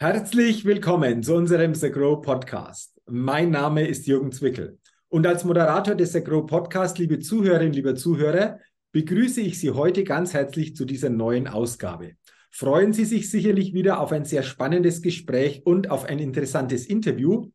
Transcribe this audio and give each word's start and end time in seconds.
Herzlich 0.00 0.64
willkommen 0.64 1.24
zu 1.24 1.34
unserem 1.34 1.74
The 1.74 1.90
Grow 1.90 2.22
Podcast. 2.22 3.00
Mein 3.06 3.50
Name 3.50 3.84
ist 3.84 4.06
Jürgen 4.06 4.30
Zwickel 4.30 4.78
und 5.08 5.26
als 5.26 5.42
Moderator 5.42 5.96
des 5.96 6.12
The 6.12 6.22
Grow 6.22 6.46
Podcast, 6.46 7.00
liebe 7.00 7.18
Zuhörerinnen, 7.18 7.72
liebe 7.72 7.96
Zuhörer, 7.96 8.60
begrüße 8.92 9.40
ich 9.40 9.58
Sie 9.58 9.72
heute 9.72 10.04
ganz 10.04 10.34
herzlich 10.34 10.76
zu 10.76 10.84
dieser 10.84 11.10
neuen 11.10 11.48
Ausgabe. 11.48 12.12
Freuen 12.52 12.92
Sie 12.92 13.04
sich 13.04 13.28
sicherlich 13.28 13.74
wieder 13.74 13.98
auf 13.98 14.12
ein 14.12 14.24
sehr 14.24 14.44
spannendes 14.44 15.02
Gespräch 15.02 15.66
und 15.66 15.90
auf 15.90 16.04
ein 16.04 16.20
interessantes 16.20 16.86
Interview, 16.86 17.50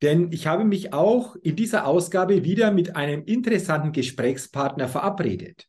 denn 0.00 0.32
ich 0.32 0.46
habe 0.46 0.64
mich 0.64 0.94
auch 0.94 1.36
in 1.36 1.54
dieser 1.54 1.86
Ausgabe 1.86 2.44
wieder 2.44 2.70
mit 2.70 2.96
einem 2.96 3.24
interessanten 3.26 3.92
Gesprächspartner 3.92 4.88
verabredet. 4.88 5.68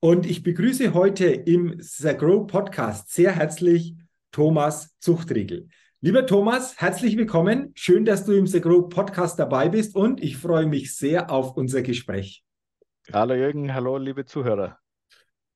Und 0.00 0.26
ich 0.26 0.42
begrüße 0.42 0.92
heute 0.92 1.26
im 1.26 1.76
The 1.78 2.16
Grow 2.16 2.48
Podcast 2.48 3.12
sehr 3.12 3.30
herzlich 3.30 3.94
Thomas 4.32 4.96
Zuchtriegel. 4.98 5.68
Lieber 6.00 6.26
Thomas, 6.26 6.78
herzlich 6.78 7.18
willkommen. 7.18 7.72
Schön, 7.74 8.06
dass 8.06 8.24
du 8.24 8.32
im 8.32 8.46
The 8.46 8.62
Grow 8.62 8.88
Podcast 8.88 9.38
dabei 9.38 9.68
bist 9.68 9.94
und 9.94 10.22
ich 10.22 10.38
freue 10.38 10.66
mich 10.66 10.96
sehr 10.96 11.30
auf 11.30 11.56
unser 11.56 11.82
Gespräch. 11.82 12.42
Hallo 13.12 13.34
Jürgen, 13.34 13.72
hallo 13.74 13.98
liebe 13.98 14.24
Zuhörer. 14.24 14.78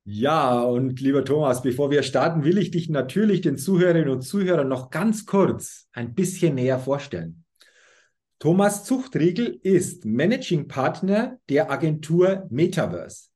Ja, 0.04 0.60
und 0.60 1.00
lieber 1.00 1.24
Thomas, 1.24 1.62
bevor 1.62 1.90
wir 1.90 2.02
starten, 2.02 2.44
will 2.44 2.58
ich 2.58 2.70
dich 2.70 2.90
natürlich 2.90 3.40
den 3.40 3.56
Zuhörerinnen 3.56 4.10
und 4.10 4.22
Zuhörern 4.22 4.68
noch 4.68 4.90
ganz 4.90 5.26
kurz 5.26 5.88
ein 5.92 6.14
bisschen 6.14 6.54
näher 6.54 6.78
vorstellen. 6.78 7.44
Thomas 8.38 8.84
Zuchtriegel 8.84 9.58
ist 9.62 10.04
Managing 10.04 10.68
Partner 10.68 11.38
der 11.48 11.70
Agentur 11.70 12.46
Metaverse. 12.50 13.30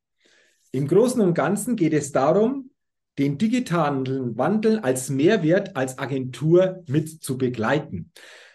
Im 0.71 0.87
Großen 0.87 1.19
und 1.19 1.33
Ganzen 1.33 1.75
geht 1.75 1.93
es 1.93 2.11
darum, 2.11 2.70
den 3.17 3.37
digitalen 3.37 4.37
Wandel 4.37 4.79
als 4.79 5.09
Mehrwert 5.09 5.75
als 5.75 5.97
Agentur 5.99 6.83
mit 6.87 7.23
zu 7.23 7.37
begleiten. 7.37 8.11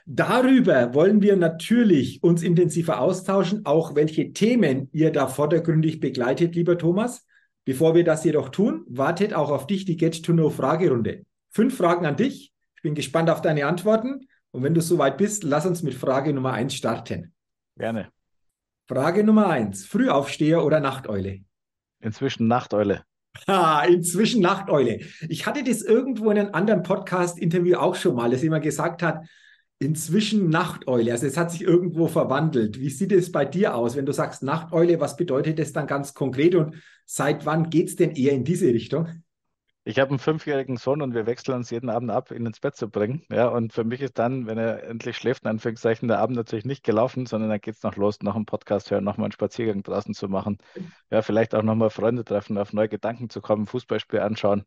Darüber 0.07 0.95
wollen 0.95 1.21
wir 1.21 1.37
natürlich 1.37 2.23
uns 2.23 2.43
intensiver 2.43 3.01
austauschen, 3.01 3.67
auch 3.67 3.97
welche 3.97 4.33
Themen 4.33 4.89
ihr 4.93 5.11
da 5.11 5.27
vordergründig 5.27 5.99
begleitet, 5.99 6.55
lieber 6.55 6.79
Thomas. 6.79 7.27
Bevor 7.65 7.97
wir 7.97 8.05
das 8.05 8.23
jedoch 8.23 8.51
tun, 8.51 8.85
wartet 8.89 9.35
auch 9.35 9.51
auf 9.51 9.67
dich 9.67 9.85
die 9.85 9.97
Get-to-Know-Fragerunde. 9.97 11.25
Fünf 11.51 11.77
Fragen 11.77 12.07
an 12.07 12.17
dich. 12.17 12.53
Ich 12.77 12.83
bin 12.83 12.95
gespannt 12.95 13.29
auf 13.31 13.43
deine 13.43 13.67
Antworten. 13.67 14.29
Und 14.53 14.63
wenn 14.63 14.75
du 14.75 14.81
soweit 14.81 15.19
bist, 15.19 15.43
lass 15.43 15.67
uns 15.67 15.83
mit 15.83 15.95
Frage 15.95 16.33
Nummer 16.33 16.53
eins 16.53 16.75
starten. 16.75 17.35
Gerne. 17.77 18.09
Frage 18.87 19.25
Nummer 19.25 19.49
eins. 19.49 19.85
Frühaufsteher 19.85 20.65
oder 20.65 20.79
Nachteule? 20.79 21.41
Inzwischen 21.99 22.47
Nachteule. 22.47 23.03
Ha, 23.49 23.85
inzwischen 23.85 24.43
Nachteule. 24.43 25.01
Ich 25.29 25.47
hatte 25.47 25.63
das 25.63 25.83
irgendwo 25.83 26.31
in 26.31 26.39
einem 26.39 26.55
anderen 26.55 26.83
Podcast-Interview 26.83 27.77
auch 27.77 27.95
schon 27.95 28.15
mal, 28.15 28.31
dass 28.31 28.43
jemand 28.43 28.65
gesagt 28.65 29.03
hat, 29.03 29.27
inzwischen 29.79 30.49
Nachteule. 30.49 31.13
Also 31.13 31.27
es 31.27 31.37
hat 31.37 31.51
sich 31.51 31.63
irgendwo 31.63 32.09
verwandelt. 32.09 32.81
Wie 32.81 32.91
sieht 32.91 33.13
es 33.13 33.31
bei 33.31 33.45
dir 33.45 33.75
aus, 33.75 33.97
wenn 33.97 34.07
du 34.07 34.13
sagst 34.13 34.43
Nachteule? 34.43 35.01
Was 35.01 35.17
bedeutet 35.17 35.59
das 35.59 35.73
dann 35.73 35.87
ganz 35.87 36.15
konkret 36.15 36.55
und 36.55 36.77
seit 37.05 37.45
wann 37.47 37.71
geht 37.71 37.89
es 37.89 37.97
denn 37.97 38.13
eher 38.13 38.33
in 38.33 38.45
diese 38.45 38.67
Richtung? 38.69 39.09
Ich 39.89 40.01
habe 40.01 40.11
einen 40.11 40.19
fünfjährigen 40.19 40.79
Sohn 40.79 41.01
und 41.01 41.15
wir 41.15 41.27
wechseln 41.27 41.55
uns 41.55 41.71
jeden 41.71 41.91
Abend 41.91 42.11
ab, 42.11 42.33
ihn 42.33 42.45
ins 42.45 42.59
Bett 42.59 42.75
zu 42.75 42.91
bringen. 42.91 43.23
Ja, 43.31 43.47
und 43.47 43.73
für 43.73 43.85
mich 43.85 44.01
ist 44.01 44.19
dann, 44.19 44.49
wenn 44.49 44.59
er 44.59 44.83
endlich 44.83 45.17
schläft, 45.17 45.45
in 45.45 45.51
Anführungszeichen, 45.51 46.09
der 46.09 46.19
Abend 46.19 46.37
natürlich 46.37 46.65
nicht 46.65 46.83
gelaufen, 46.83 47.25
sondern 47.25 47.51
dann 47.51 47.61
geht 47.61 47.77
es 47.77 47.85
noch 47.85 47.95
los, 47.95 48.21
noch 48.21 48.35
einen 48.35 48.47
Podcast 48.47 48.91
hören, 48.91 49.05
noch 49.05 49.17
mal 49.17 49.27
einen 49.27 49.33
Spaziergang 49.33 49.85
draußen 49.85 50.13
zu 50.13 50.27
machen. 50.27 50.59
Ja, 51.09 51.23
vielleicht 51.23 51.55
auch 51.55 51.63
noch 51.63 51.77
mal 51.77 51.91
Freunde 51.91 52.25
treffen, 52.25 52.59
auf 52.59 52.73
neue 52.73 52.89
Gedanken 52.89 53.31
zu 53.31 53.41
kommen, 53.41 53.67
Fußballspiel 53.67 54.19
anschauen 54.19 54.65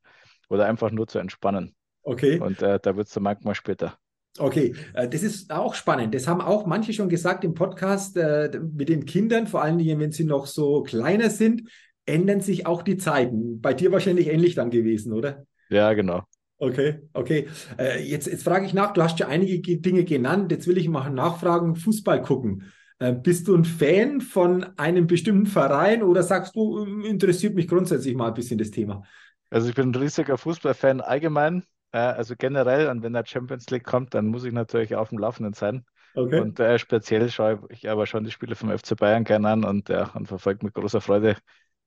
oder 0.48 0.68
einfach 0.68 0.90
nur 0.90 1.06
zu 1.06 1.20
entspannen. 1.20 1.76
Okay. 2.02 2.40
Und 2.40 2.62
äh, 2.62 2.80
da 2.82 2.96
wird 2.96 3.08
es 3.08 3.14
dann 3.14 3.24
manchmal 3.24 3.56
später. 3.56 3.98
Okay, 4.38 4.74
äh, 4.94 5.10
das 5.10 5.22
ist 5.22 5.52
auch 5.52 5.74
spannend. 5.74 6.16
Das 6.16 6.30
haben 6.30 6.40
auch 6.40 6.66
manche 6.66 6.94
schon 6.94 7.10
gesagt 7.10 7.44
im 7.44 7.56
Podcast 7.56 8.16
äh, 8.16 8.58
mit 8.74 8.88
den 8.88 9.06
Kindern, 9.06 9.48
vor 9.48 9.64
allen 9.64 9.80
Dingen, 9.80 10.00
wenn 10.00 10.14
sie 10.14 10.24
noch 10.24 10.46
so 10.46 10.82
kleiner 10.82 11.30
sind, 11.30 11.64
ändern 12.10 12.42
sich 12.42 12.66
auch 12.66 12.82
die 12.82 12.98
Zeiten. 12.98 13.62
Bei 13.62 13.74
dir 13.74 13.92
wahrscheinlich 13.92 14.28
ähnlich 14.28 14.56
dann 14.56 14.70
gewesen, 14.70 15.14
oder? 15.14 15.46
Ja, 15.70 15.94
genau. 15.94 16.24
Okay, 16.58 17.00
okay. 17.14 17.48
Äh, 17.78 18.04
jetzt, 18.04 18.28
jetzt 18.28 18.44
frage 18.44 18.66
ich 18.66 18.74
nach, 18.74 18.92
du 18.92 19.02
hast 19.02 19.18
ja 19.20 19.28
einige 19.28 19.78
Dinge 19.78 20.04
genannt. 20.04 20.52
Jetzt 20.52 20.68
will 20.68 20.78
ich 20.78 20.90
mal 20.90 21.10
nachfragen, 21.10 21.76
Fußball 21.76 22.22
gucken. 22.22 22.64
Äh, 23.00 23.14
bist 23.14 23.48
du 23.48 23.56
ein 23.56 23.64
Fan 23.64 24.20
von 24.20 24.66
einem 24.78 25.08
bestimmten 25.08 25.46
Verein 25.46 26.04
oder 26.04 26.22
sagst 26.22 26.56
du, 26.56 26.84
ähm, 26.84 27.06
interessiert 27.06 27.56
mich 27.56 27.68
grundsätzlich 27.70 28.14
mal 28.14 28.28
ein 28.28 28.34
bisschen 28.34 28.58
das 28.58 28.72
Thema? 28.72 29.04
Also 29.50 29.70
ich 29.70 29.76
bin 29.76 29.92
ein 29.92 29.96
riesiger 29.96 30.38
Fußballfan 30.38 31.00
allgemein, 31.00 31.64
äh, 31.94 31.98
also 31.98 32.36
generell. 32.38 32.90
Und 32.90 33.04
wenn 33.04 33.14
der 33.14 33.26
Champions 33.26 33.70
League 33.70 33.86
kommt, 33.86 34.14
dann 34.14 34.28
muss 34.28 34.44
ich 34.44 34.52
natürlich 34.52 34.96
auf 34.96 35.10
dem 35.10 35.20
Laufenden 35.20 35.54
sein. 35.54 35.86
Okay. 36.14 36.42
Und 36.42 36.60
äh, 36.60 36.78
speziell 36.78 37.30
schaue 37.30 37.62
ich 37.70 37.90
aber 37.90 38.06
schon 38.06 38.26
die 38.26 38.32
Spiele 38.32 38.56
vom 38.56 38.78
FC 38.78 38.98
Bayern 38.98 39.24
gerne 39.24 39.48
an 39.48 39.64
und, 39.64 39.88
ja, 39.88 40.10
und 40.14 40.28
verfolge 40.28 40.66
mit 40.66 40.74
großer 40.74 41.00
Freude 41.00 41.38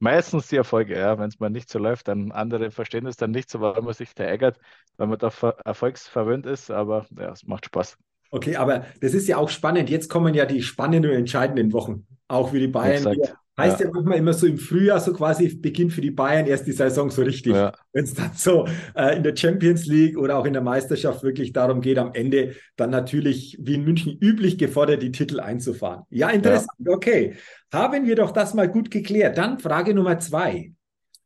meistens 0.02 0.48
die 0.48 0.56
Erfolge, 0.56 0.98
ja. 0.98 1.18
Wenn 1.18 1.28
es 1.28 1.40
mal 1.40 1.50
nicht 1.50 1.70
so 1.70 1.78
läuft, 1.78 2.08
dann 2.08 2.32
andere 2.32 2.70
verstehen 2.70 3.06
es 3.06 3.16
dann 3.16 3.30
nicht 3.30 3.50
so, 3.50 3.60
weil 3.60 3.82
man 3.82 3.94
sich 3.94 4.14
da 4.14 4.24
ärgert, 4.24 4.58
weil 4.96 5.06
man 5.08 5.18
da 5.18 5.28
erfolgsverwöhnt 5.64 6.46
ist, 6.46 6.70
aber 6.70 7.06
ja, 7.16 7.30
es 7.32 7.44
macht 7.46 7.66
Spaß. 7.66 7.98
Okay, 8.32 8.56
aber 8.56 8.86
das 9.00 9.12
ist 9.12 9.28
ja 9.28 9.36
auch 9.36 9.50
spannend. 9.50 9.90
Jetzt 9.90 10.08
kommen 10.08 10.32
ja 10.34 10.46
die 10.46 10.62
spannenden 10.62 11.10
und 11.10 11.18
entscheidenden 11.18 11.72
Wochen, 11.74 12.06
auch 12.28 12.50
für 12.50 12.58
die 12.58 12.66
Bayern. 12.66 13.06
Exakt. 13.06 13.36
Heißt 13.58 13.80
ja. 13.80 13.86
ja. 13.86 13.92
manchmal 13.92 14.16
immer 14.16 14.32
so 14.32 14.46
im 14.46 14.56
Frühjahr, 14.56 14.98
so 15.00 15.12
quasi 15.12 15.54
beginnt 15.54 15.92
für 15.92 16.00
die 16.00 16.10
Bayern 16.10 16.46
erst 16.46 16.66
die 16.66 16.72
Saison 16.72 17.10
so 17.10 17.20
richtig. 17.20 17.52
Ja. 17.52 17.72
Wenn 17.92 18.04
es 18.04 18.14
dann 18.14 18.30
so 18.34 18.66
äh, 18.94 19.14
in 19.14 19.22
der 19.22 19.36
Champions 19.36 19.84
League 19.84 20.16
oder 20.16 20.38
auch 20.38 20.46
in 20.46 20.54
der 20.54 20.62
Meisterschaft 20.62 21.22
wirklich 21.22 21.52
darum 21.52 21.82
geht, 21.82 21.98
am 21.98 22.14
Ende 22.14 22.56
dann 22.76 22.88
natürlich 22.88 23.58
wie 23.60 23.74
in 23.74 23.84
München 23.84 24.16
üblich 24.18 24.56
gefordert, 24.56 25.02
die 25.02 25.12
Titel 25.12 25.38
einzufahren. 25.38 26.04
Ja, 26.08 26.30
interessant. 26.30 26.70
Ja. 26.78 26.92
Okay. 26.92 27.36
Haben 27.70 28.06
wir 28.06 28.16
doch 28.16 28.30
das 28.30 28.54
mal 28.54 28.68
gut 28.68 28.90
geklärt. 28.90 29.36
Dann 29.36 29.58
Frage 29.58 29.92
Nummer 29.92 30.18
zwei. 30.18 30.72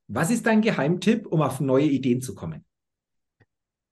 Was 0.09 0.31
ist 0.31 0.47
dein 0.47 0.63
Geheimtipp, 0.63 1.27
um 1.29 1.41
auf 1.41 1.61
neue 1.61 1.87
Ideen 1.87 2.21
zu 2.21 2.35
kommen? 2.35 2.66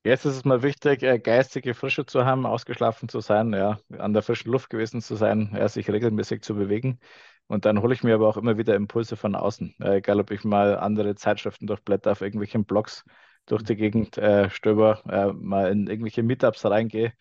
Jetzt 0.04 0.26
ist 0.26 0.37
es 0.37 0.44
mal 0.44 0.62
wichtig, 0.62 1.03
äh, 1.03 1.19
geistige 1.19 1.72
Frische 1.75 2.04
zu 2.04 2.25
haben, 2.26 2.44
ausgeschlafen 2.44 3.09
zu 3.09 3.20
sein, 3.20 3.53
ja, 3.54 3.78
an 3.98 4.12
der 4.12 4.22
frischen 4.22 4.53
Luft 4.53 4.69
gewesen 4.69 5.00
zu 5.00 5.16
sein, 5.16 5.53
ja, 5.56 5.66
sich 5.69 5.91
regelmäßig 5.91 6.42
zu 6.42 6.54
bewegen. 6.54 7.00
Und 7.47 7.65
dann 7.65 7.81
hole 7.81 7.94
ich 7.94 8.03
mir 8.03 8.15
aber 8.15 8.28
auch 8.28 8.37
immer 8.37 8.59
wieder 8.59 8.75
Impulse 8.75 9.16
von 9.16 9.34
außen. 9.34 9.75
Äh, 9.81 9.97
egal, 9.97 10.20
ob 10.20 10.31
ich 10.31 10.44
mal 10.44 10.76
andere 10.78 11.15
Zeitschriften 11.15 11.66
durchblätter, 11.66 12.12
auf 12.12 12.20
irgendwelchen 12.20 12.65
Blogs 12.66 13.04
durch 13.47 13.62
die 13.62 13.76
Gegend 13.76 14.19
äh, 14.19 14.50
stöber, 14.50 15.03
äh, 15.09 15.32
mal 15.32 15.70
in 15.72 15.87
irgendwelche 15.87 16.22
Meetups 16.22 16.65
reingehe. 16.66 17.15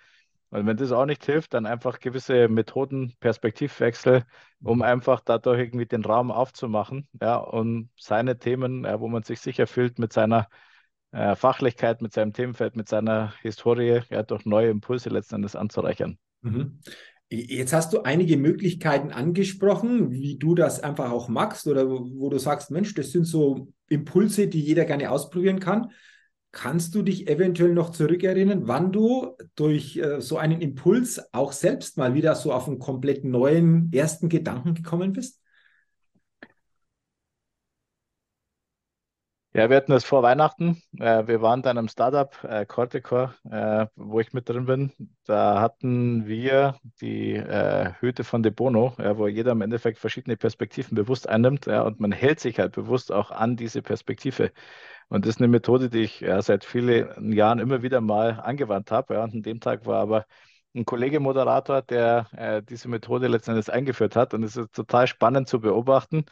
Und 0.50 0.67
wenn 0.67 0.77
das 0.77 0.91
auch 0.91 1.05
nicht 1.05 1.25
hilft, 1.25 1.53
dann 1.53 1.65
einfach 1.65 2.00
gewisse 2.00 2.47
Methoden, 2.50 3.15
Perspektivwechsel, 3.21 4.25
um 4.61 4.81
einfach 4.81 5.21
dadurch 5.21 5.59
irgendwie 5.59 5.85
den 5.85 6.03
Raum 6.05 6.31
aufzumachen, 6.31 7.07
ja, 7.21 7.38
und 7.38 7.89
seine 7.97 8.38
Themen, 8.39 8.83
ja, 8.85 9.00
wo 9.00 9.07
man 9.07 9.23
sich 9.23 9.39
sicher 9.39 9.67
fühlt 9.67 10.00
mit 10.00 10.13
seiner 10.13 10.47
äh, 11.13 11.35
Fachlichkeit, 11.35 12.01
mit 12.01 12.12
seinem 12.12 12.34
Themenfeld, 12.34 12.75
mit 12.75 12.90
seiner 12.90 13.34
Historie, 13.41 14.01
ja, 14.09 14.24
durch 14.24 14.46
neue 14.46 14.69
Impulse 14.69 15.09
letzten 15.09 15.35
Endes 15.35 15.56
anzureichern. 15.56 16.18
Mhm. 16.41 16.79
Jetzt 17.29 17.74
hast 17.74 17.94
du 17.94 18.01
einige 18.01 18.38
Möglichkeiten 18.38 19.12
angesprochen, 19.12 20.12
wie 20.12 20.38
du 20.38 20.56
das 20.56 20.81
einfach 20.81 21.12
auch 21.12 21.29
magst 21.29 21.68
oder 21.68 21.90
wo 21.90 22.29
du 22.29 22.38
sagst, 22.38 22.69
Mensch, 22.69 22.94
das 22.94 23.12
sind 23.12 23.25
so 23.25 23.69
Impulse, 23.90 24.47
die 24.47 24.62
jeder 24.62 24.85
gerne 24.85 25.09
ausprobieren 25.09 25.59
kann. 25.59 25.91
Kannst 26.51 26.94
du 26.94 27.01
dich 27.01 27.28
eventuell 27.28 27.74
noch 27.74 27.91
zurückerinnern, 27.91 28.68
wann 28.68 28.91
du 28.91 29.35
durch 29.56 29.97
äh, 29.97 30.22
so 30.22 30.38
einen 30.38 30.62
Impuls 30.62 31.34
auch 31.34 31.51
selbst 31.51 31.97
mal 31.97 32.13
wieder 32.13 32.35
so 32.35 32.53
auf 32.53 32.68
einen 32.68 32.78
komplett 32.78 33.24
neuen 33.24 33.91
ersten 33.91 34.30
Gedanken 34.30 34.75
gekommen 34.75 35.13
bist? 35.13 35.43
Ja, 39.56 39.69
wir 39.69 39.78
hatten 39.78 39.91
das 39.91 40.03
vor 40.03 40.24
Weihnachten. 40.24 40.81
Äh, 40.97 41.28
wir 41.28 41.41
waren 41.44 41.62
dann 41.62 41.78
am 41.78 41.88
Startup 41.88 42.34
äh, 42.44 42.66
Corticore, 42.66 43.36
äh, 43.52 43.86
wo 43.96 44.19
ich 44.19 44.33
mit 44.33 44.50
drin 44.50 44.66
bin. 44.66 44.92
Da 45.25 45.62
hatten 45.62 46.25
wir 46.25 46.80
die 47.01 47.33
äh, 47.36 47.92
Hüte 48.00 48.24
von 48.24 48.42
De 48.42 48.51
Bono, 48.51 48.95
wo 48.98 49.27
jeder 49.27 49.51
im 49.51 49.62
Endeffekt 49.62 50.00
verschiedene 50.00 50.38
Perspektiven 50.38 50.95
bewusst 50.95 51.30
einnimmt. 51.30 51.68
Und 51.68 52.00
man 52.00 52.12
hält 52.12 52.39
sich 52.39 52.57
halt 52.60 52.72
bewusst 52.74 53.12
auch 53.12 53.30
an 53.30 53.56
diese 53.56 53.83
Perspektive. 53.83 54.51
Und 55.10 55.25
das 55.25 55.36
ist 55.36 55.42
eine 55.42 55.50
Methode, 55.50 55.89
die 55.89 56.00
ich 56.01 56.25
seit 56.39 56.66
vielen 56.66 57.31
Jahren 57.31 57.60
immer 57.60 57.83
wieder 57.83 58.01
mal 58.01 58.39
angewandt 58.42 58.89
habe. 58.92 59.13
Ja, 59.16 59.24
und 59.24 59.33
an 59.36 59.42
dem 59.44 59.60
Tag 59.60 59.86
war 59.86 60.00
aber 60.01 60.25
ein 60.75 60.86
Kollege 60.86 61.19
Moderator, 61.19 61.83
der 61.83 62.27
äh, 62.36 62.63
diese 62.63 62.88
Methode 62.89 63.27
letztendlich 63.27 63.72
eingeführt 63.72 64.16
hat. 64.16 64.33
Und 64.33 64.42
es 64.44 64.57
ist 64.57 64.74
total 64.74 65.06
spannend 65.06 65.48
zu 65.48 65.60
beobachten 65.60 66.25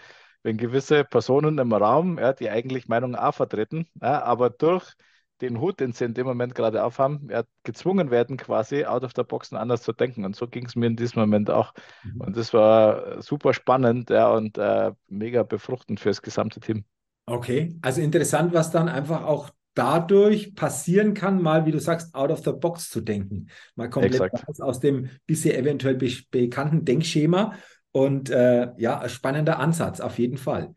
wenn 0.44 0.58
gewisse 0.58 1.04
Personen 1.04 1.58
im 1.58 1.74
Raum, 1.74 2.18
ja, 2.18 2.34
die 2.34 2.50
eigentlich 2.50 2.88
Meinung 2.88 3.16
A 3.16 3.32
vertreten, 3.32 3.88
ja, 4.02 4.24
aber 4.24 4.50
durch 4.50 4.94
den 5.42 5.60
Hut, 5.60 5.80
den 5.80 5.92
sie 5.92 6.06
in 6.06 6.14
dem 6.14 6.28
Moment 6.28 6.56
gerade 6.56 6.84
aufhaben, 6.84 7.28
ja, 7.30 7.44
gezwungen 7.64 8.12
werden, 8.12 8.38
quasi 8.38 8.86
out 8.86 9.04
of 9.04 9.12
the 9.16 9.24
box 9.24 9.52
anders 9.54 9.82
zu 9.82 9.92
denken. 9.92 10.24
Und 10.24 10.36
so 10.36 10.48
ging 10.48 10.66
es 10.66 10.76
mir 10.76 10.88
in 10.88 10.96
diesem 10.96 11.20
Moment 11.20 11.50
auch. 11.50 11.74
Mhm. 12.04 12.22
Und 12.22 12.38
das 12.38 12.54
war 12.54 13.22
super 13.22 13.54
spannend 13.54 14.10
ja, 14.10 14.30
und 14.32 14.58
äh, 14.58 14.92
mega 15.08 15.44
befruchtend 15.44 16.00
für 16.00 16.10
das 16.10 16.22
gesamte 16.22 16.60
Team. 16.60 16.86
Okay, 17.26 17.76
also 17.82 18.02
interessant, 18.02 18.54
was 18.54 18.72
dann 18.72 18.90
einfach 18.90 19.24
auch 19.24 19.50
dadurch 19.74 20.54
passieren 20.54 21.14
kann, 21.14 21.42
mal, 21.42 21.66
wie 21.66 21.72
du 21.72 21.80
sagst, 21.80 22.14
out 22.14 22.30
of 22.30 22.44
the 22.44 22.52
box 22.52 22.90
zu 22.90 23.02
denken. 23.02 23.48
Mal 23.76 23.90
komplett 23.90 24.32
aus 24.60 24.80
dem 24.80 25.10
bisher 25.26 25.58
eventuell 25.58 25.96
be 25.96 26.12
bekannten 26.30 26.84
Denkschema. 26.84 27.54
Und 27.92 28.30
äh, 28.30 28.72
ja, 28.78 29.08
spannender 29.10 29.60
Ansatz, 29.60 30.00
auf 30.00 30.18
jeden 30.18 30.38
Fall. 30.38 30.74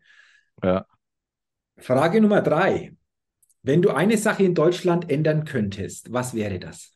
Ja. 0.63 0.85
Frage 1.77 2.21
Nummer 2.21 2.41
drei. 2.41 2.93
Wenn 3.61 3.81
du 3.81 3.91
eine 3.91 4.17
Sache 4.17 4.43
in 4.43 4.53
Deutschland 4.53 5.09
ändern 5.09 5.43
könntest, 5.45 6.13
was 6.13 6.33
wäre 6.33 6.59
das? 6.59 6.93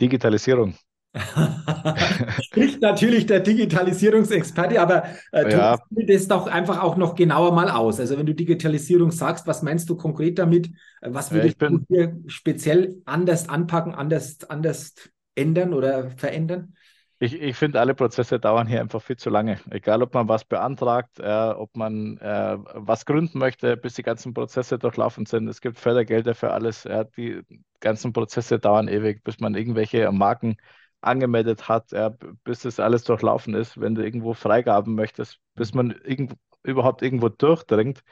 Digitalisierung. 0.00 0.74
Spricht 2.42 2.82
natürlich 2.82 3.26
der 3.26 3.40
Digitalisierungsexperte, 3.40 4.80
aber 4.80 5.04
äh, 5.32 5.50
ja. 5.50 5.78
das 5.90 6.28
doch 6.28 6.46
einfach 6.46 6.82
auch 6.82 6.96
noch 6.96 7.14
genauer 7.14 7.54
mal 7.54 7.70
aus. 7.70 8.00
Also 8.00 8.18
wenn 8.18 8.26
du 8.26 8.34
Digitalisierung 8.34 9.10
sagst, 9.12 9.46
was 9.46 9.62
meinst 9.62 9.88
du 9.88 9.96
konkret 9.96 10.38
damit? 10.38 10.70
Was 11.00 11.32
würdest 11.32 11.56
ja, 11.62 11.68
du 11.68 11.84
hier 11.88 12.16
speziell 12.26 13.00
anders 13.06 13.48
anpacken, 13.48 13.94
anders, 13.94 14.44
anders 14.50 14.94
ändern 15.34 15.72
oder 15.72 16.10
verändern? 16.10 16.74
Ich, 17.18 17.40
ich 17.40 17.56
finde, 17.56 17.80
alle 17.80 17.94
Prozesse 17.94 18.38
dauern 18.38 18.66
hier 18.66 18.80
einfach 18.80 19.00
viel 19.00 19.16
zu 19.16 19.30
lange. 19.30 19.58
Egal, 19.70 20.02
ob 20.02 20.12
man 20.12 20.28
was 20.28 20.44
beantragt, 20.44 21.18
äh, 21.18 21.48
ob 21.50 21.74
man 21.74 22.18
äh, 22.18 22.58
was 22.74 23.06
gründen 23.06 23.38
möchte, 23.38 23.76
bis 23.78 23.94
die 23.94 24.02
ganzen 24.02 24.34
Prozesse 24.34 24.78
durchlaufen 24.78 25.24
sind. 25.24 25.48
Es 25.48 25.62
gibt 25.62 25.78
Fördergelder 25.78 26.34
für 26.34 26.52
alles. 26.52 26.84
Ja, 26.84 27.04
die 27.04 27.40
ganzen 27.80 28.12
Prozesse 28.12 28.58
dauern 28.58 28.88
ewig, 28.88 29.24
bis 29.24 29.40
man 29.40 29.54
irgendwelche 29.54 30.12
Marken 30.12 30.56
angemeldet 31.00 31.68
hat, 31.68 31.92
ja, 31.92 32.10
bis 32.44 32.60
das 32.62 32.80
alles 32.80 33.04
durchlaufen 33.04 33.54
ist. 33.54 33.80
Wenn 33.80 33.94
du 33.94 34.04
irgendwo 34.04 34.34
Freigaben 34.34 34.94
möchtest, 34.94 35.38
bis 35.54 35.72
man 35.72 35.92
irgend, 36.04 36.34
überhaupt 36.64 37.00
irgendwo 37.00 37.28
durchdringt, 37.30 38.02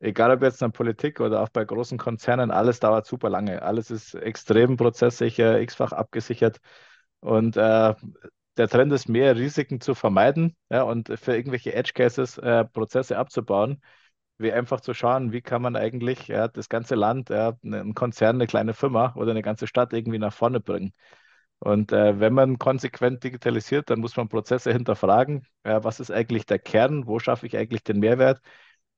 egal 0.00 0.30
ob 0.32 0.42
jetzt 0.42 0.60
in 0.60 0.68
der 0.68 0.72
Politik 0.76 1.20
oder 1.20 1.42
auch 1.42 1.48
bei 1.48 1.64
großen 1.64 1.96
Konzernen, 1.98 2.50
alles 2.50 2.80
dauert 2.80 3.06
super 3.06 3.30
lange. 3.30 3.62
Alles 3.62 3.90
ist 3.90 4.14
extrem 4.14 4.76
prozesssicher, 4.76 5.60
x-fach 5.60 5.92
abgesichert. 5.92 6.60
Und 7.20 7.56
äh, 7.56 7.94
der 8.56 8.68
Trend 8.68 8.92
ist 8.92 9.08
mehr, 9.08 9.36
Risiken 9.36 9.80
zu 9.80 9.94
vermeiden 9.94 10.56
ja, 10.70 10.82
und 10.82 11.08
für 11.18 11.34
irgendwelche 11.36 11.74
Edge 11.74 11.92
Cases 11.94 12.38
äh, 12.38 12.64
Prozesse 12.64 13.18
abzubauen, 13.18 13.80
wie 14.38 14.52
einfach 14.52 14.80
zu 14.80 14.94
schauen, 14.94 15.32
wie 15.32 15.42
kann 15.42 15.62
man 15.62 15.76
eigentlich 15.76 16.28
ja, 16.28 16.48
das 16.48 16.68
ganze 16.68 16.94
Land, 16.94 17.30
ja, 17.30 17.56
einen 17.64 17.94
Konzern, 17.94 18.36
eine 18.36 18.46
kleine 18.46 18.74
Firma 18.74 19.14
oder 19.16 19.30
eine 19.30 19.42
ganze 19.42 19.66
Stadt 19.66 19.92
irgendwie 19.92 20.18
nach 20.18 20.32
vorne 20.32 20.60
bringen. 20.60 20.92
Und 21.58 21.92
äh, 21.92 22.18
wenn 22.18 22.32
man 22.34 22.58
konsequent 22.58 23.22
digitalisiert, 23.22 23.88
dann 23.88 24.00
muss 24.00 24.16
man 24.16 24.28
Prozesse 24.28 24.72
hinterfragen. 24.72 25.46
Ja, 25.64 25.84
was 25.84 26.00
ist 26.00 26.10
eigentlich 26.10 26.44
der 26.44 26.58
Kern? 26.58 27.06
Wo 27.06 27.20
schaffe 27.20 27.46
ich 27.46 27.56
eigentlich 27.56 27.84
den 27.84 28.00
Mehrwert? 28.00 28.40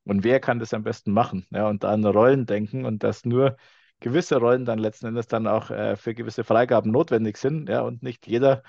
Und 0.05 0.25
wer 0.25 0.41
kann 0.41 0.59
das 0.59 0.75
am 0.75 0.83
besten 0.83 1.13
machen? 1.13 1.47
Ja, 1.51 1.69
und 1.69 1.85
an 1.85 2.05
Rollen 2.05 2.47
denken 2.47 2.85
und 2.87 3.03
dass 3.03 3.25
nur 3.27 3.57
gewisse 4.01 4.37
Rollen 4.39 4.65
dann 4.65 4.79
letzten 4.79 5.07
Endes 5.07 5.27
dann 5.27 5.47
auch 5.47 5.71
äh, 5.71 5.97
für 5.97 6.15
gewisse 6.15 6.45
Freigaben 6.45 6.91
notwendig 6.91 7.37
sind. 7.37 7.69
Ja, 7.69 7.83
und 7.83 8.03
nicht 8.03 8.27
jeder 8.27 8.63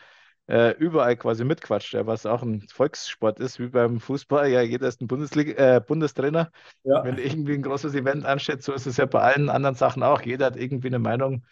äh, 0.47 0.71
überall 0.77 1.15
quasi 1.17 1.43
mitquatscht, 1.43 1.93
ja, 1.93 2.05
was 2.05 2.25
auch 2.25 2.43
ein 2.43 2.61
Volkssport 2.69 3.39
ist, 3.39 3.59
wie 3.59 3.67
beim 3.67 3.99
Fußball. 3.99 4.49
Ja, 4.49 4.61
jeder 4.61 4.87
ist 4.87 5.01
ein 5.01 5.07
Bundesliga, 5.07 5.77
äh, 5.77 5.81
Bundestrainer. 5.81 6.51
Ja. 6.83 7.03
Wenn 7.03 7.17
irgendwie 7.17 7.53
ein 7.53 7.63
großes 7.63 7.95
Event 7.95 8.25
ansteht, 8.25 8.61
so 8.63 8.73
ist 8.73 8.85
es 8.85 8.97
ja 8.97 9.05
bei 9.05 9.21
allen 9.21 9.49
anderen 9.49 9.75
Sachen 9.75 10.03
auch. 10.03 10.21
Jeder 10.21 10.47
hat 10.47 10.57
irgendwie 10.57 10.87
eine 10.87 10.99
Meinung 10.99 11.45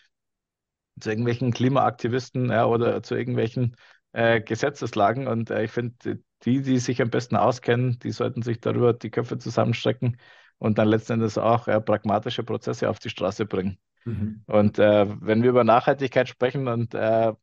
zu 1.00 1.10
irgendwelchen 1.10 1.52
Klimaaktivisten 1.54 2.52
ja, 2.52 2.66
oder 2.66 3.02
zu 3.02 3.16
irgendwelchen 3.16 3.76
äh, 4.12 4.42
Gesetzeslagen. 4.42 5.28
Und 5.28 5.50
äh, 5.50 5.64
ich 5.64 5.72
finde, 5.72 6.20
die, 6.44 6.62
die 6.62 6.78
sich 6.78 7.02
am 7.02 7.10
besten 7.10 7.36
auskennen, 7.36 7.98
die 8.00 8.12
sollten 8.12 8.44
sich 8.44 8.60
darüber 8.60 8.94
die 8.94 9.10
Köpfe 9.10 9.40
zusammenstrecken 9.40 10.18
und 10.60 10.78
dann 10.78 10.88
letzten 10.88 11.14
Endes 11.14 11.40
auch 11.40 11.66
pragmatische 11.66 12.44
Prozesse 12.44 12.90
auf 12.90 13.00
die 13.00 13.10
Straße 13.10 13.46
bringen. 13.46 13.80
Mhm. 14.06 14.44
Und 14.46 14.80
äh, 14.80 15.08
wenn 15.22 15.42
wir 15.42 15.50
über 15.50 15.64
Nachhaltigkeit 15.64 16.30
sprechen 16.30 16.68
und 16.68 16.94
äh, 16.94 17.34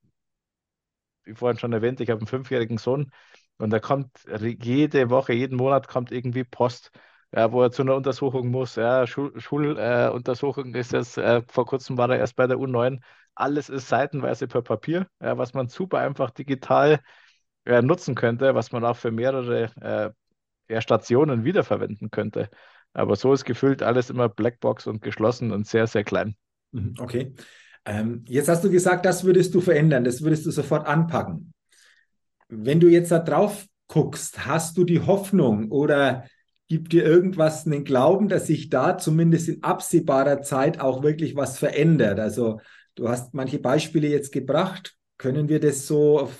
wie 1.24 1.34
vorhin 1.34 1.58
schon 1.58 1.72
erwähnt, 1.72 2.00
ich 2.00 2.10
habe 2.10 2.20
einen 2.20 2.26
fünfjährigen 2.26 2.78
Sohn 2.78 3.10
und 3.58 3.70
da 3.70 3.78
kommt 3.78 4.10
jede 4.62 5.10
Woche, 5.10 5.32
jeden 5.32 5.56
Monat 5.56 5.88
kommt 5.88 6.12
irgendwie 6.12 6.44
Post, 6.44 6.90
ja, 7.34 7.52
wo 7.52 7.62
er 7.62 7.70
zu 7.70 7.82
einer 7.82 7.94
Untersuchung 7.96 8.48
muss. 8.50 8.76
Ja, 8.76 9.06
Schuluntersuchung 9.06 10.74
äh, 10.74 10.80
ist 10.80 10.92
jetzt, 10.92 11.18
äh, 11.18 11.42
vor 11.48 11.66
kurzem 11.66 11.98
war 11.98 12.10
er 12.10 12.18
erst 12.18 12.36
bei 12.36 12.46
der 12.46 12.58
U9. 12.58 13.00
Alles 13.34 13.68
ist 13.68 13.88
seitenweise 13.88 14.48
per 14.48 14.62
Papier, 14.62 15.06
ja, 15.20 15.38
was 15.38 15.54
man 15.54 15.68
super 15.68 15.98
einfach 15.98 16.30
digital 16.30 17.00
äh, 17.64 17.82
nutzen 17.82 18.14
könnte, 18.14 18.54
was 18.54 18.72
man 18.72 18.84
auch 18.84 18.96
für 18.96 19.10
mehrere 19.10 20.14
äh, 20.68 20.80
Stationen 20.80 21.44
wiederverwenden 21.44 22.10
könnte. 22.10 22.48
Aber 22.92 23.16
so 23.16 23.32
ist 23.32 23.44
gefühlt 23.44 23.82
alles 23.82 24.10
immer 24.10 24.28
Blackbox 24.28 24.86
und 24.86 25.02
geschlossen 25.02 25.52
und 25.52 25.66
sehr, 25.66 25.86
sehr 25.86 26.04
klein. 26.04 26.36
Mhm, 26.72 26.94
okay. 27.00 27.32
Ähm, 27.84 28.24
jetzt 28.26 28.48
hast 28.48 28.62
du 28.64 28.70
gesagt, 28.70 29.04
das 29.06 29.24
würdest 29.24 29.54
du 29.54 29.60
verändern, 29.60 30.04
das 30.04 30.22
würdest 30.22 30.46
du 30.46 30.50
sofort 30.50 30.86
anpacken. 30.86 31.52
Wenn 32.48 32.80
du 32.80 32.88
jetzt 32.88 33.10
da 33.10 33.18
drauf 33.18 33.66
guckst, 33.86 34.46
hast 34.46 34.76
du 34.76 34.84
die 34.84 35.00
Hoffnung 35.00 35.70
oder 35.70 36.24
gibt 36.68 36.92
dir 36.92 37.04
irgendwas 37.04 37.66
einen 37.66 37.84
Glauben, 37.84 38.28
dass 38.28 38.46
sich 38.46 38.68
da 38.68 38.96
zumindest 38.96 39.48
in 39.48 39.62
absehbarer 39.62 40.42
Zeit 40.42 40.80
auch 40.80 41.02
wirklich 41.02 41.34
was 41.34 41.58
verändert? 41.58 42.20
Also 42.20 42.60
du 42.94 43.08
hast 43.08 43.34
manche 43.34 43.58
Beispiele 43.58 44.08
jetzt 44.08 44.32
gebracht. 44.32 44.94
Können 45.18 45.48
wir 45.48 45.58
das 45.60 45.86
so 45.86 46.30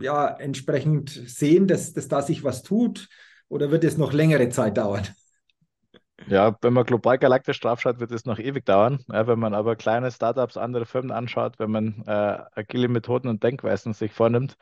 ja, 0.00 0.28
entsprechend 0.28 1.10
sehen, 1.10 1.66
dass, 1.66 1.92
dass 1.92 2.08
da 2.08 2.22
sich 2.22 2.44
was 2.44 2.62
tut? 2.62 3.08
Oder 3.48 3.70
wird 3.70 3.84
es 3.84 3.98
noch 3.98 4.12
längere 4.12 4.48
Zeit 4.48 4.78
dauern? 4.78 5.06
Ja, 6.32 6.56
wenn 6.62 6.72
man 6.72 6.84
global 6.86 7.18
galaktisch 7.18 7.60
draufschaut, 7.60 8.00
wird 8.00 8.10
es 8.10 8.24
noch 8.24 8.38
ewig 8.38 8.64
dauern. 8.64 9.04
Ja, 9.12 9.26
wenn 9.26 9.38
man 9.38 9.52
aber 9.52 9.76
kleine 9.76 10.10
Startups, 10.10 10.56
andere 10.56 10.86
Firmen 10.86 11.10
anschaut, 11.10 11.58
wenn 11.58 11.70
man 11.70 12.02
äh, 12.06 12.38
agile 12.54 12.88
Methoden 12.88 13.28
und 13.28 13.42
Denkweisen 13.42 13.92
sich 13.92 14.12
vornimmt 14.12 14.56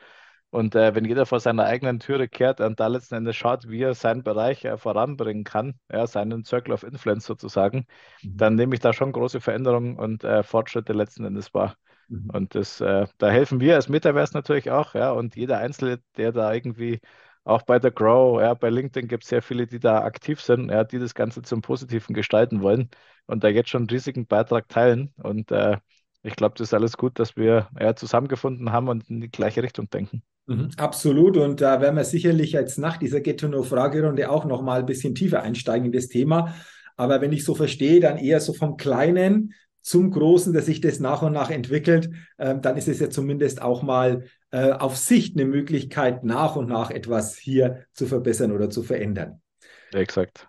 und 0.49 0.75
äh, 0.75 0.93
wenn 0.93 1.05
jeder 1.05 1.25
vor 1.25 1.39
seiner 1.39 1.63
eigenen 1.63 2.01
Türe 2.01 2.27
kehrt 2.27 2.59
und 2.59 2.81
da 2.81 2.87
letzten 2.87 3.15
Endes 3.15 3.37
schaut, 3.37 3.69
wie 3.69 3.83
er 3.83 3.93
seinen 3.93 4.21
Bereich 4.21 4.65
äh, 4.65 4.77
voranbringen 4.77 5.45
kann, 5.45 5.75
ja, 5.89 6.05
seinen 6.07 6.43
Circle 6.43 6.73
of 6.73 6.83
Influence 6.83 7.25
sozusagen, 7.25 7.85
mhm. 8.21 8.35
dann 8.35 8.55
nehme 8.55 8.75
ich 8.75 8.81
da 8.81 8.91
schon 8.91 9.13
große 9.13 9.39
Veränderungen 9.39 9.97
und 9.97 10.25
äh, 10.25 10.43
Fortschritte 10.43 10.91
letzten 10.91 11.23
Endes 11.23 11.53
wahr. 11.53 11.77
Mhm. 12.09 12.31
Und 12.33 12.53
das, 12.53 12.81
äh, 12.81 13.07
da 13.17 13.29
helfen 13.29 13.61
wir 13.61 13.75
als 13.75 13.87
Metaverse 13.87 14.33
natürlich 14.33 14.71
auch, 14.71 14.93
ja, 14.93 15.11
und 15.11 15.37
jeder 15.37 15.59
Einzelne, 15.59 16.01
der 16.17 16.33
da 16.33 16.53
irgendwie 16.53 16.99
auch 17.43 17.63
bei 17.63 17.79
der 17.79 17.91
Grow, 17.91 18.39
ja, 18.39 18.53
bei 18.53 18.69
LinkedIn 18.69 19.07
gibt 19.07 19.23
es 19.23 19.29
sehr 19.29 19.41
viele, 19.41 19.67
die 19.67 19.79
da 19.79 20.03
aktiv 20.03 20.41
sind, 20.41 20.69
ja, 20.69 20.83
die 20.83 20.99
das 20.99 21.15
Ganze 21.15 21.41
zum 21.41 21.61
Positiven 21.61 22.13
gestalten 22.13 22.61
wollen 22.61 22.89
und 23.25 23.43
da 23.43 23.47
jetzt 23.47 23.69
schon 23.69 23.83
einen 23.83 23.89
riesigen 23.89 24.27
Beitrag 24.27 24.69
teilen. 24.69 25.13
Und 25.21 25.51
äh, 25.51 25.77
ich 26.23 26.35
glaube, 26.35 26.55
das 26.57 26.69
ist 26.69 26.73
alles 26.73 26.97
gut, 26.97 27.17
dass 27.19 27.35
wir 27.35 27.69
ja, 27.79 27.95
zusammengefunden 27.95 28.71
haben 28.71 28.89
und 28.89 29.09
in 29.09 29.21
die 29.21 29.31
gleiche 29.31 29.63
Richtung 29.63 29.89
denken. 29.89 30.21
Mhm, 30.45 30.71
absolut. 30.77 31.37
Und 31.37 31.61
da 31.61 31.81
werden 31.81 31.95
wir 31.95 32.03
sicherlich 32.03 32.51
jetzt 32.51 32.77
nach 32.77 32.97
dieser 32.97 33.21
Get-to-Know-Fragerunde 33.21 34.29
auch 34.29 34.45
noch 34.45 34.61
mal 34.61 34.79
ein 34.79 34.85
bisschen 34.85 35.15
tiefer 35.15 35.41
einsteigen 35.41 35.87
in 35.87 35.91
das 35.91 36.07
Thema. 36.07 36.55
Aber 36.97 37.21
wenn 37.21 37.31
ich 37.31 37.43
so 37.43 37.55
verstehe, 37.55 37.99
dann 37.99 38.17
eher 38.17 38.39
so 38.39 38.53
vom 38.53 38.77
Kleinen 38.77 39.53
zum 39.81 40.11
Großen, 40.11 40.53
dass 40.53 40.65
sich 40.65 40.81
das 40.81 40.99
nach 40.99 41.21
und 41.21 41.33
nach 41.33 41.49
entwickelt, 41.49 42.09
äh, 42.37 42.55
dann 42.59 42.77
ist 42.77 42.87
es 42.87 42.99
ja 42.99 43.09
zumindest 43.09 43.61
auch 43.61 43.81
mal 43.81 44.25
äh, 44.51 44.71
auf 44.71 44.97
Sicht 44.97 45.35
eine 45.35 45.45
Möglichkeit, 45.45 46.23
nach 46.23 46.55
und 46.55 46.69
nach 46.69 46.91
etwas 46.91 47.37
hier 47.37 47.85
zu 47.93 48.05
verbessern 48.05 48.51
oder 48.51 48.69
zu 48.69 48.83
verändern. 48.83 49.41
Exakt. 49.93 50.47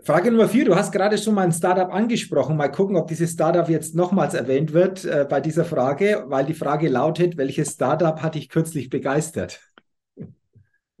Frage 0.00 0.30
Nummer 0.30 0.48
vier, 0.48 0.64
du 0.64 0.76
hast 0.76 0.92
gerade 0.92 1.18
schon 1.18 1.34
mal 1.34 1.42
ein 1.42 1.52
Startup 1.52 1.92
angesprochen. 1.92 2.56
Mal 2.56 2.68
gucken, 2.68 2.96
ob 2.96 3.08
dieses 3.08 3.32
Startup 3.32 3.68
jetzt 3.68 3.96
nochmals 3.96 4.34
erwähnt 4.34 4.72
wird 4.72 5.04
äh, 5.04 5.26
bei 5.28 5.40
dieser 5.40 5.64
Frage, 5.64 6.24
weil 6.28 6.46
die 6.46 6.54
Frage 6.54 6.88
lautet, 6.88 7.36
welches 7.36 7.72
Startup 7.72 8.22
hat 8.22 8.36
dich 8.36 8.48
kürzlich 8.48 8.90
begeistert? 8.90 9.60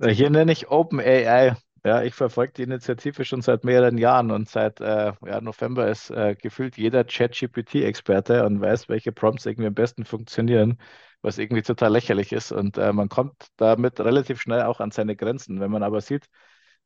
Hier 0.00 0.30
nenne 0.30 0.52
ich 0.52 0.68
OpenAI. 0.70 1.56
Ja, 1.84 2.02
ich 2.02 2.14
verfolge 2.14 2.52
die 2.54 2.62
Initiative 2.64 3.24
schon 3.24 3.40
seit 3.40 3.64
mehreren 3.64 3.98
Jahren 3.98 4.30
und 4.30 4.48
seit 4.48 4.80
äh, 4.80 5.12
ja, 5.24 5.40
November 5.40 5.88
ist 5.88 6.10
äh, 6.10 6.34
gefühlt 6.34 6.76
jeder 6.76 7.04
ChatGPT-Experte 7.04 8.44
und 8.44 8.60
weiß, 8.60 8.88
welche 8.88 9.12
Prompts 9.12 9.46
irgendwie 9.46 9.68
am 9.68 9.74
besten 9.74 10.04
funktionieren 10.04 10.78
was 11.22 11.38
irgendwie 11.38 11.62
total 11.62 11.92
lächerlich 11.92 12.32
ist. 12.32 12.52
Und 12.52 12.78
äh, 12.78 12.92
man 12.92 13.08
kommt 13.08 13.48
damit 13.56 13.98
relativ 14.00 14.40
schnell 14.40 14.62
auch 14.62 14.80
an 14.80 14.90
seine 14.92 15.16
Grenzen. 15.16 15.60
Wenn 15.60 15.70
man 15.70 15.82
aber 15.82 16.00
sieht, 16.00 16.28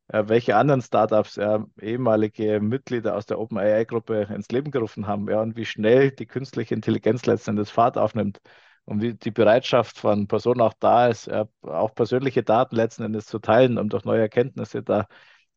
äh, 0.07 0.23
welche 0.27 0.55
anderen 0.55 0.81
Startups 0.81 1.37
äh, 1.37 1.59
ehemalige 1.81 2.59
Mitglieder 2.59 3.15
aus 3.15 3.25
der 3.25 3.39
OpenAI-Gruppe 3.39 4.27
ins 4.33 4.49
Leben 4.49 4.71
gerufen 4.71 5.07
haben 5.07 5.29
ja, 5.29 5.41
und 5.41 5.55
wie 5.57 5.65
schnell 5.65 6.11
die 6.11 6.25
künstliche 6.27 6.73
Intelligenz 6.75 7.25
letztendlich 7.25 7.69
Fahrt 7.69 7.97
aufnimmt 7.97 8.41
und 8.85 9.01
wie 9.01 9.13
die 9.13 9.31
Bereitschaft 9.31 9.97
von 9.97 10.27
Personen 10.27 10.61
auch 10.61 10.73
da 10.79 11.07
ist, 11.07 11.27
ja, 11.27 11.47
auch 11.61 11.93
persönliche 11.95 12.43
Daten 12.43 12.75
letzten 12.75 13.03
Endes 13.03 13.25
zu 13.25 13.39
teilen, 13.39 13.77
um 13.77 13.89
durch 13.89 14.03
neue 14.03 14.21
Erkenntnisse 14.21 14.83
da 14.83 15.07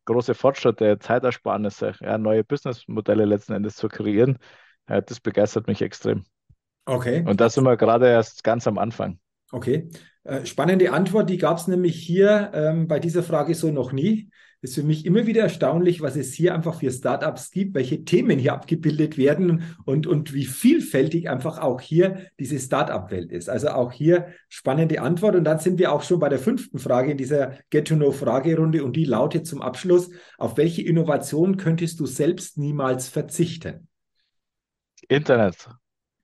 große 0.04 0.35
Fortschritte, 0.35 0.99
Zeitersparnisse, 0.99 1.95
ja, 2.00 2.18
neue 2.18 2.45
Businessmodelle 2.45 3.25
letzten 3.25 3.54
Endes 3.54 3.76
zu 3.76 3.88
kreieren, 3.88 4.38
ja, 4.88 5.00
das 5.00 5.21
begeistert 5.21 5.66
mich 5.66 5.83
extrem. 5.83 6.25
Okay. 6.85 7.25
Und 7.26 7.40
da 7.40 7.50
sind 7.50 7.64
wir 7.64 7.76
gerade 7.76 8.06
erst 8.09 8.45
ganz 8.45 8.66
am 8.66 8.78
Anfang. 8.78 9.18
Okay. 9.50 9.90
Äh, 10.23 10.47
spannende 10.47 10.92
Antwort, 10.92 11.28
die 11.28 11.38
gab 11.38 11.59
es 11.59 11.66
nämlich 11.66 11.97
hier 11.97 12.50
ähm, 12.54 12.88
bei 12.88 13.00
dieser 13.00 13.23
Frage 13.23 13.54
so 13.54 13.71
noch 13.71 13.92
nie. 13.92 14.30
Ist 14.66 14.75
für 14.75 14.82
mich 14.82 15.06
immer 15.06 15.26
wieder 15.26 15.42
erstaunlich, 15.42 16.00
was 16.00 16.16
es 16.16 16.35
hier 16.35 16.54
einfach 16.54 16.80
für 16.80 16.90
Startups 16.90 17.52
gibt, 17.52 17.75
welche 17.75 18.04
Themen 18.04 18.38
hier 18.38 18.52
abgebildet 18.52 19.16
werden 19.16 19.76
und, 19.85 20.06
und 20.06 20.35
wie 20.35 20.44
vielfältig 20.44 21.30
einfach 21.30 21.58
auch 21.58 21.80
hier 21.80 22.26
diese 22.40 22.58
Startup-Welt 22.58 23.30
ist. 23.30 23.49
Also 23.49 23.68
auch 23.68 23.92
hier 23.92 24.26
spannende 24.49 25.00
Antwort. 25.00 25.37
Und 25.37 25.44
dann 25.44 25.61
sind 25.61 25.78
wir 25.78 25.92
auch 25.92 26.02
schon 26.02 26.18
bei 26.18 26.28
der 26.28 26.40
fünften 26.40 26.78
Frage 26.78 27.12
in 27.12 27.16
dieser 27.16 27.52
Get-to-Know-Fragerunde 27.70 28.85
und 28.85 28.96
die 28.96 29.04
lautet 29.04 29.46
zum 29.46 29.62
Abschluss, 29.62 30.11
auf 30.37 30.56
welche 30.56 30.82
Innovation 30.82 31.56
könntest 31.56 32.00
du 32.00 32.06
selbst 32.06 32.58
niemals 32.58 33.08
verzichten? 33.08 33.88
Internet. 35.08 35.68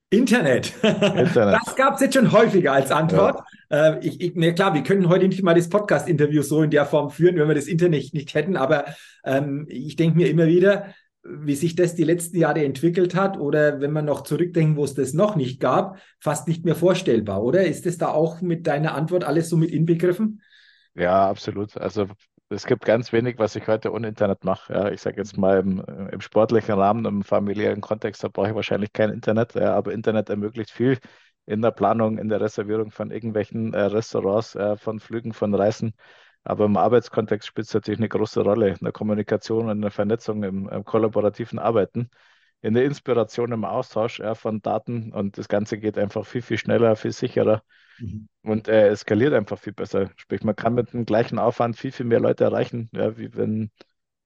Internet. 0.09 0.73
Internet. 0.83 1.59
Das 1.65 1.75
gab 1.75 1.95
es 1.95 2.01
jetzt 2.01 2.13
schon 2.13 2.31
häufiger 2.31 2.73
als 2.73 2.91
Antwort. 2.91 3.37
Ja. 3.37 3.45
Äh, 3.73 3.99
ich, 4.05 4.21
ich, 4.21 4.35
ne, 4.35 4.53
klar, 4.53 4.75
wir 4.75 4.83
können 4.83 5.09
heute 5.09 5.27
nicht 5.27 5.41
mal 5.41 5.55
das 5.55 5.67
Podcast-Interview 5.67 6.43
so 6.43 6.61
in 6.61 6.69
der 6.69 6.85
Form 6.85 7.09
führen, 7.09 7.37
wenn 7.37 7.47
wir 7.47 7.55
das 7.55 7.65
Internet 7.65 8.13
nicht 8.13 8.35
hätten, 8.35 8.55
aber 8.55 8.85
ähm, 9.25 9.65
ich 9.67 9.95
denke 9.95 10.15
mir 10.15 10.29
immer 10.29 10.45
wieder, 10.45 10.93
wie 11.23 11.55
sich 11.55 11.75
das 11.75 11.95
die 11.95 12.03
letzten 12.03 12.37
Jahre 12.37 12.63
entwickelt 12.63 13.15
hat 13.15 13.39
oder 13.39 13.81
wenn 13.81 13.91
man 13.91 14.05
noch 14.05 14.21
zurückdenkt, 14.21 14.77
wo 14.77 14.83
es 14.83 14.93
das 14.93 15.13
noch 15.13 15.35
nicht 15.35 15.59
gab, 15.59 15.97
fast 16.19 16.47
nicht 16.47 16.65
mehr 16.65 16.75
vorstellbar, 16.75 17.41
oder? 17.41 17.65
Ist 17.65 17.87
das 17.87 17.97
da 17.97 18.09
auch 18.09 18.41
mit 18.41 18.67
deiner 18.67 18.93
Antwort 18.93 19.23
alles 19.23 19.49
so 19.49 19.57
mit 19.57 19.71
inbegriffen? 19.71 20.43
Ja, 20.93 21.27
absolut. 21.27 21.75
Also 21.77 22.07
es 22.49 22.67
gibt 22.67 22.85
ganz 22.85 23.11
wenig, 23.11 23.39
was 23.39 23.55
ich 23.55 23.65
heute 23.67 23.91
ohne 23.91 24.09
Internet 24.09 24.43
mache. 24.43 24.71
Ja, 24.71 24.91
ich 24.91 25.01
sage 25.01 25.17
jetzt 25.17 25.35
mal 25.37 25.59
im, 25.59 25.83
im, 26.11 26.21
sportlichen 26.21 26.75
Rahmen, 26.75 27.05
im 27.05 27.23
familiären 27.23 27.81
Kontext, 27.81 28.23
da 28.23 28.27
brauche 28.27 28.49
ich 28.49 28.55
wahrscheinlich 28.55 28.93
kein 28.93 29.09
Internet, 29.09 29.55
ja, 29.55 29.73
aber 29.73 29.93
Internet 29.93 30.29
ermöglicht 30.29 30.69
viel 30.69 30.99
in 31.45 31.61
der 31.61 31.71
Planung, 31.71 32.17
in 32.17 32.29
der 32.29 32.41
Reservierung 32.41 32.91
von 32.91 33.11
irgendwelchen 33.11 33.73
äh, 33.73 33.81
Restaurants, 33.81 34.55
äh, 34.55 34.77
von 34.77 34.99
Flügen, 34.99 35.33
von 35.33 35.53
Reisen. 35.53 35.93
Aber 36.43 36.65
im 36.65 36.77
Arbeitskontext 36.77 37.47
spielt 37.47 37.67
es 37.67 37.73
natürlich 37.73 37.99
eine 37.99 38.09
große 38.09 38.41
Rolle 38.41 38.69
in 38.69 38.77
der 38.81 38.91
Kommunikation, 38.91 39.69
in 39.69 39.81
der 39.81 39.91
Vernetzung, 39.91 40.43
im, 40.43 40.67
im 40.67 40.83
kollaborativen 40.83 41.59
Arbeiten, 41.59 42.09
in 42.61 42.73
der 42.73 42.85
Inspiration, 42.85 43.51
im 43.51 43.65
Austausch 43.65 44.19
ja, 44.19 44.35
von 44.35 44.61
Daten. 44.61 45.13
Und 45.13 45.37
das 45.37 45.47
Ganze 45.47 45.77
geht 45.77 45.97
einfach 45.97 46.25
viel, 46.25 46.41
viel 46.41 46.57
schneller, 46.57 46.95
viel 46.95 47.13
sicherer. 47.13 47.63
Mhm. 47.99 48.27
Und 48.43 48.67
äh, 48.67 48.95
skaliert 48.95 49.33
einfach 49.33 49.59
viel 49.59 49.73
besser. 49.73 50.09
Sprich, 50.15 50.43
man 50.43 50.55
kann 50.55 50.73
mit 50.73 50.93
dem 50.93 51.05
gleichen 51.05 51.39
Aufwand 51.39 51.77
viel, 51.77 51.91
viel 51.91 52.05
mehr 52.05 52.19
Leute 52.19 52.43
erreichen, 52.43 52.89
ja, 52.93 53.17
wie, 53.17 53.33
wenn, 53.35 53.71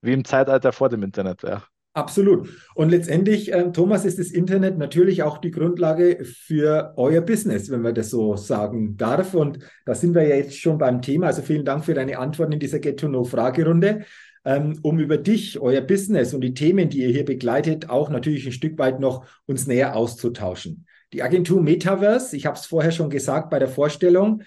wie 0.02 0.14
im 0.14 0.26
Zeitalter 0.26 0.72
vor 0.72 0.90
dem 0.90 1.04
Internet. 1.04 1.44
Ja. 1.44 1.64
Absolut. 1.98 2.50
Und 2.76 2.90
letztendlich, 2.92 3.52
äh, 3.52 3.72
Thomas, 3.72 4.06
ist 4.06 4.20
das 4.20 4.30
Internet 4.30 4.78
natürlich 4.78 5.24
auch 5.24 5.40
die 5.40 5.50
Grundlage 5.50 6.24
für 6.24 6.94
euer 6.96 7.22
Business, 7.22 7.72
wenn 7.72 7.82
man 7.82 7.96
das 7.96 8.12
so 8.12 8.36
sagen 8.36 8.98
darf. 8.98 9.34
Und 9.34 9.58
da 9.84 9.96
sind 9.96 10.14
wir 10.14 10.22
ja 10.22 10.36
jetzt 10.36 10.60
schon 10.60 10.78
beim 10.78 11.02
Thema. 11.02 11.26
Also 11.26 11.42
vielen 11.42 11.66
Dank 11.66 11.86
für 11.86 11.96
deine 11.96 12.20
Antworten 12.20 12.52
in 12.52 12.60
dieser 12.60 12.78
Get-to-Know-Fragerunde, 12.78 14.06
ähm, 14.46 14.78
um 14.84 15.00
über 15.00 15.18
dich, 15.18 15.60
euer 15.60 15.82
Business 15.82 16.36
und 16.36 16.42
die 16.42 16.54
Themen, 16.54 16.88
die 16.90 17.02
ihr 17.02 17.10
hier 17.10 17.26
begleitet, 17.26 17.90
auch 17.90 18.12
natürlich 18.12 18.46
ein 18.46 18.52
Stück 18.52 18.78
weit 18.78 19.00
noch 19.00 19.26
uns 19.48 19.66
näher 19.66 19.96
auszutauschen. 19.96 20.86
Die 21.14 21.24
Agentur 21.24 21.64
Metaverse, 21.64 22.38
ich 22.38 22.46
habe 22.46 22.60
es 22.60 22.68
vorher 22.68 22.92
schon 22.92 23.10
gesagt 23.10 23.50
bei 23.50 23.58
der 23.58 23.70
Vorstellung, 23.70 24.44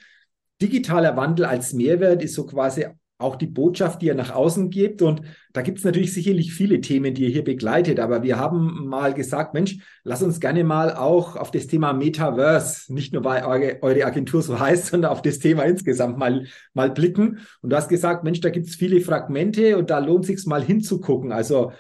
digitaler 0.62 1.16
Wandel 1.16 1.46
als 1.46 1.72
Mehrwert 1.72 2.22
ist 2.22 2.34
so 2.34 2.46
quasi 2.46 2.86
auch 3.20 3.36
die 3.36 3.46
Botschaft, 3.46 4.02
die 4.02 4.06
ihr 4.06 4.14
nach 4.14 4.34
außen 4.34 4.70
gebt. 4.70 5.02
Und 5.02 5.22
da 5.52 5.62
gibt 5.62 5.78
es 5.78 5.84
natürlich 5.84 6.12
sicherlich 6.12 6.52
viele 6.52 6.80
Themen, 6.80 7.14
die 7.14 7.24
ihr 7.24 7.30
hier 7.30 7.44
begleitet. 7.44 8.00
Aber 8.00 8.22
wir 8.22 8.38
haben 8.38 8.86
mal 8.86 9.14
gesagt, 9.14 9.54
Mensch, 9.54 9.78
lass 10.04 10.22
uns 10.22 10.40
gerne 10.40 10.64
mal 10.64 10.94
auch 10.94 11.36
auf 11.36 11.50
das 11.50 11.66
Thema 11.66 11.92
Metaverse, 11.92 12.92
nicht 12.92 13.12
nur 13.12 13.24
weil 13.24 13.44
eure, 13.44 14.04
Agentur 14.04 14.42
so 14.42 14.58
heißt, 14.60 14.86
sondern 14.86 15.10
auf 15.10 15.22
das 15.22 15.38
Thema 15.38 15.64
insgesamt 15.64 16.18
mal, 16.18 16.46
mal 16.74 16.90
blicken. 16.90 17.38
Und 17.60 17.70
du 17.70 17.76
hast 17.76 17.88
gesagt, 17.88 18.24
Mensch, 18.24 18.40
da 18.40 18.50
gibt 18.50 18.68
es 18.68 18.74
viele 18.74 19.00
Fragmente 19.00 19.76
und 19.76 19.90
da 19.90 19.98
lohnt 19.98 20.26
sich 20.26 20.44
mal 20.46 20.62
hinzugucken. 20.62 21.32
Also 21.32 21.72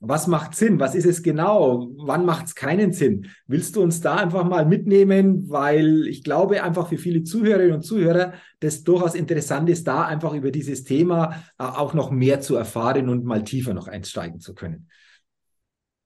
was 0.00 0.26
macht 0.26 0.54
Sinn? 0.54 0.80
Was 0.80 0.94
ist 0.94 1.04
es 1.04 1.22
genau? 1.22 1.90
Wann 1.98 2.24
macht 2.24 2.46
es 2.46 2.54
keinen 2.54 2.92
Sinn? 2.92 3.30
Willst 3.46 3.76
du 3.76 3.82
uns 3.82 4.00
da 4.00 4.16
einfach 4.16 4.44
mal 4.44 4.64
mitnehmen? 4.64 5.50
Weil 5.50 6.06
ich 6.06 6.24
glaube 6.24 6.62
einfach 6.62 6.88
für 6.88 6.96
viele 6.96 7.22
Zuhörerinnen 7.22 7.74
und 7.74 7.82
Zuhörer, 7.82 8.32
das 8.60 8.82
durchaus 8.82 9.14
interessant 9.14 9.68
ist, 9.68 9.86
da 9.86 10.06
einfach 10.06 10.32
über 10.32 10.50
dieses 10.50 10.84
Thema 10.84 11.34
äh, 11.58 11.64
auch 11.64 11.92
noch 11.92 12.10
mehr 12.10 12.40
zu 12.40 12.56
erfahren 12.56 13.10
und 13.10 13.24
mal 13.24 13.44
tiefer 13.44 13.74
noch 13.74 13.88
einsteigen 13.88 14.40
zu 14.40 14.54
können. 14.54 14.88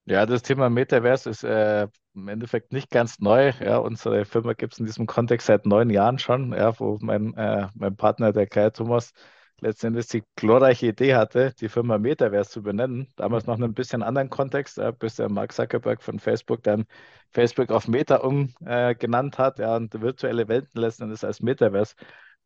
Ja, 0.06 0.26
das 0.26 0.42
Thema 0.42 0.68
Metaverse 0.68 1.30
ist 1.30 1.44
äh, 1.44 1.86
im 2.14 2.28
Endeffekt 2.28 2.72
nicht 2.72 2.90
ganz 2.90 3.20
neu. 3.20 3.52
Ja, 3.60 3.78
unsere 3.78 4.24
Firma 4.24 4.54
gibt 4.54 4.74
es 4.74 4.80
in 4.80 4.86
diesem 4.86 5.06
Kontext 5.06 5.46
seit 5.46 5.66
neun 5.66 5.88
Jahren 5.88 6.18
schon, 6.18 6.52
ja, 6.52 6.78
wo 6.78 6.98
mein, 7.00 7.32
äh, 7.34 7.68
mein 7.74 7.96
Partner, 7.96 8.32
der 8.32 8.46
Kai 8.46 8.70
Thomas, 8.70 9.12
letztendlich 9.60 10.06
die 10.08 10.24
glorreiche 10.36 10.88
Idee 10.88 11.14
hatte, 11.14 11.54
die 11.60 11.68
Firma 11.68 11.98
Metaverse 11.98 12.50
zu 12.50 12.62
benennen. 12.62 13.08
Damals 13.16 13.46
noch 13.46 13.56
in 13.56 13.64
einem 13.64 13.74
bisschen 13.74 14.02
anderen 14.02 14.30
Kontext, 14.30 14.78
äh, 14.78 14.92
bis 14.98 15.16
der 15.16 15.28
Mark 15.30 15.52
Zuckerberg 15.52 16.02
von 16.02 16.18
Facebook 16.18 16.62
dann 16.62 16.86
Facebook 17.32 17.70
auf 17.70 17.88
Meta 17.88 18.16
umgenannt 18.16 19.34
äh, 19.34 19.38
hat 19.38 19.58
ja, 19.58 19.76
und 19.76 20.00
virtuelle 20.00 20.48
Welten 20.48 20.80
letztendlich 20.80 21.24
als 21.24 21.40
Metaverse 21.40 21.94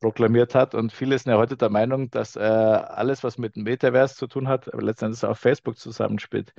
proklamiert 0.00 0.54
hat. 0.54 0.74
Und 0.74 0.92
viele 0.92 1.18
sind 1.18 1.32
ja 1.32 1.38
heute 1.38 1.56
der 1.56 1.70
Meinung, 1.70 2.10
dass 2.10 2.36
äh, 2.36 2.40
alles, 2.40 3.24
was 3.24 3.38
mit 3.38 3.56
Metaverse 3.56 4.16
zu 4.16 4.26
tun 4.26 4.48
hat, 4.48 4.66
letztendlich 4.74 5.24
auf 5.24 5.38
Facebook 5.38 5.76
zusammenspielt. 5.78 6.52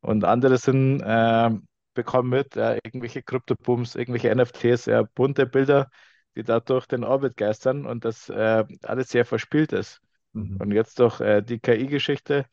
Und 0.00 0.24
andere 0.24 0.58
sind, 0.58 1.00
äh, 1.00 1.50
bekommen 1.94 2.30
mit, 2.30 2.56
ja, 2.56 2.74
irgendwelche 2.84 3.22
Kryptobooms, 3.22 3.94
irgendwelche 3.94 4.34
NFTs, 4.34 4.86
ja, 4.86 5.04
bunte 5.14 5.46
Bilder, 5.46 5.90
die 6.36 6.42
da 6.42 6.60
durch 6.60 6.86
den 6.86 7.04
Orbit 7.04 7.36
geistern 7.36 7.86
und 7.86 8.04
das 8.04 8.28
äh, 8.28 8.64
alles 8.82 9.08
sehr 9.08 9.24
verspielt 9.24 9.72
ist. 9.72 10.00
Mhm. 10.32 10.56
Und 10.60 10.72
jetzt 10.72 10.98
durch 10.98 11.20
äh, 11.20 11.42
die 11.42 11.58
KI-Geschichte 11.58 12.46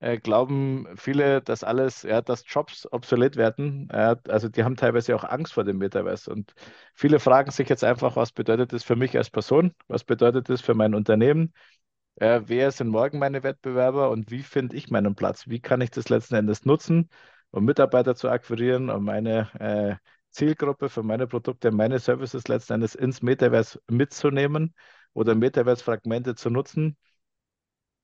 äh, 0.00 0.18
glauben 0.18 0.86
viele, 0.96 1.40
dass 1.42 1.64
alles, 1.64 2.02
ja, 2.02 2.20
dass 2.20 2.44
Jobs 2.46 2.86
obsolet 2.90 3.36
werden. 3.36 3.88
also 3.90 4.48
die 4.48 4.64
haben 4.64 4.76
teilweise 4.76 5.14
auch 5.16 5.24
Angst 5.24 5.54
vor 5.54 5.64
dem 5.64 5.78
Metaverse. 5.78 6.30
Und 6.30 6.54
viele 6.94 7.20
fragen 7.20 7.50
sich 7.50 7.68
jetzt 7.68 7.84
einfach, 7.84 8.16
was 8.16 8.32
bedeutet 8.32 8.72
das 8.72 8.84
für 8.84 8.96
mich 8.96 9.16
als 9.16 9.30
Person? 9.30 9.72
Was 9.88 10.04
bedeutet 10.04 10.48
das 10.48 10.60
für 10.60 10.74
mein 10.74 10.94
Unternehmen? 10.94 11.52
wer 12.16 12.70
sind 12.70 12.90
morgen 12.90 13.18
meine 13.18 13.42
Wettbewerber 13.42 14.10
und 14.10 14.30
wie 14.30 14.44
finde 14.44 14.76
ich 14.76 14.88
meinen 14.88 15.16
Platz? 15.16 15.48
Wie 15.48 15.58
kann 15.58 15.80
ich 15.80 15.90
das 15.90 16.08
letzten 16.10 16.36
Endes 16.36 16.64
nutzen, 16.64 17.10
um 17.50 17.64
Mitarbeiter 17.64 18.14
zu 18.14 18.28
akquirieren, 18.28 18.88
um 18.88 19.04
meine 19.04 19.48
äh, 19.58 19.96
Zielgruppe 20.34 20.88
für 20.88 21.02
meine 21.02 21.26
Produkte, 21.26 21.70
meine 21.70 21.98
Services 21.98 22.48
letzten 22.48 22.74
Endes 22.74 22.94
ins 22.94 23.22
Metaverse 23.22 23.80
mitzunehmen 23.88 24.74
oder 25.12 25.34
Metaverse-Fragmente 25.34 26.34
zu 26.34 26.50
nutzen, 26.50 26.96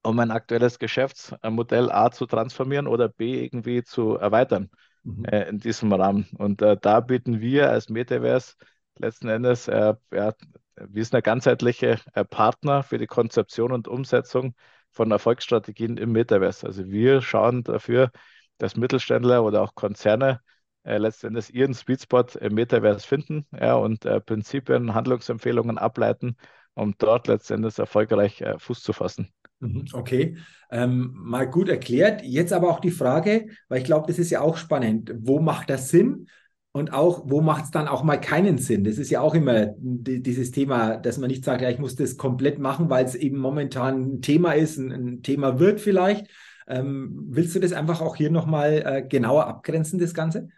um 0.02 0.16
mein 0.16 0.30
aktuelles 0.30 0.78
Geschäftsmodell 0.78 1.90
A 1.90 2.10
zu 2.10 2.26
transformieren 2.26 2.87
oder 2.87 3.08
B 3.08 3.44
irgendwie 3.44 3.82
zu 3.82 4.16
erweitern 4.16 4.70
mhm. 5.02 5.25
äh, 5.25 5.49
in 5.49 5.58
diesem 5.58 5.92
Rahmen. 5.92 6.28
Und 6.38 6.62
äh, 6.62 6.76
da 6.80 7.00
bieten 7.00 7.40
wir 7.40 7.70
als 7.70 7.88
Metaverse 7.88 8.54
letzten 8.96 9.28
Endes, 9.28 9.68
äh, 9.68 9.94
ja, 10.12 10.32
wir 10.76 11.04
sind 11.04 11.16
ein 11.16 11.22
ganzheitlicher 11.22 11.99
äh, 12.14 12.25
Partner 12.25 12.82
für 12.82 12.99
die 12.99 13.06
Konzeption 13.06 13.72
und 13.72 13.88
Umsetzung 13.88 14.54
von 14.90 15.10
Erfolgsstrategien 15.10 15.96
im 15.96 16.12
Metaverse. 16.12 16.66
Also 16.66 16.87
wir 16.87 17.22
schauen 17.22 17.64
dafür, 17.64 18.10
dass 18.58 18.76
Mittelständler 18.76 19.44
oder 19.44 19.62
auch 19.62 19.75
Konzerne 19.75 20.40
äh, 20.82 20.99
letztendlich 20.99 21.54
ihren 21.54 21.75
Sweet 21.75 22.02
Spot 22.02 22.25
im 22.40 22.54
Metaverse 22.54 23.06
finden 23.06 23.46
ja, 23.58 23.75
und 23.75 24.04
äh, 24.04 24.20
Prinzipien, 24.20 24.94
Handlungsempfehlungen 24.94 25.78
ableiten, 25.78 26.37
um 26.75 26.94
dort 26.99 27.26
letztendlich 27.26 27.78
erfolgreich 27.78 28.40
äh, 28.40 28.58
Fuß 28.58 28.82
zu 28.82 28.92
fassen. 28.92 29.28
Mhm, 29.60 29.87
okay, 29.92 30.37
ähm, 30.70 31.12
mal 31.14 31.49
gut 31.49 31.68
erklärt. 31.68 32.22
Jetzt 32.22 32.52
aber 32.52 32.70
auch 32.70 32.80
die 32.80 32.90
Frage, 32.90 33.49
weil 33.68 33.78
ich 33.78 33.84
glaube, 33.84 34.06
das 34.06 34.18
ist 34.18 34.30
ja 34.30 34.40
auch 34.40 34.56
spannend. 34.56 35.12
Wo 35.18 35.40
macht 35.40 35.70
das 35.70 35.90
Sinn? 35.90 36.26
Und 36.72 36.92
auch, 36.92 37.25
wo 37.26 37.40
macht 37.40 37.64
es 37.64 37.70
dann 37.72 37.88
auch 37.88 38.04
mal 38.04 38.20
keinen 38.20 38.56
Sinn? 38.56 38.84
Das 38.84 38.96
ist 38.96 39.10
ja 39.10 39.20
auch 39.20 39.34
immer 39.34 39.75
dieses 39.76 40.52
Thema, 40.52 40.99
dass 40.99 41.18
man 41.18 41.28
nicht 41.28 41.44
sagt, 41.44 41.62
ja, 41.62 41.68
ich 41.68 41.80
muss 41.80 41.96
das 41.96 42.16
komplett 42.16 42.60
machen, 42.60 42.88
weil 42.88 43.04
es 43.04 43.16
eben 43.16 43.38
momentan 43.38 44.02
ein 44.02 44.22
Thema 44.22 44.52
ist, 44.52 44.78
ein, 44.78 44.92
ein 44.92 45.22
Thema 45.22 45.58
wird 45.58 45.80
vielleicht. 45.80 46.28
Ähm, 46.68 47.26
willst 47.28 47.56
du 47.56 47.58
das 47.60 47.72
einfach 47.72 48.00
auch 48.00 48.14
hier 48.14 48.30
nochmal 48.30 48.82
äh, 48.87 49.02
genauer 49.02 49.49
abgrenzen, 49.49 49.99
das 49.99 50.14
Ganze? 50.14 50.49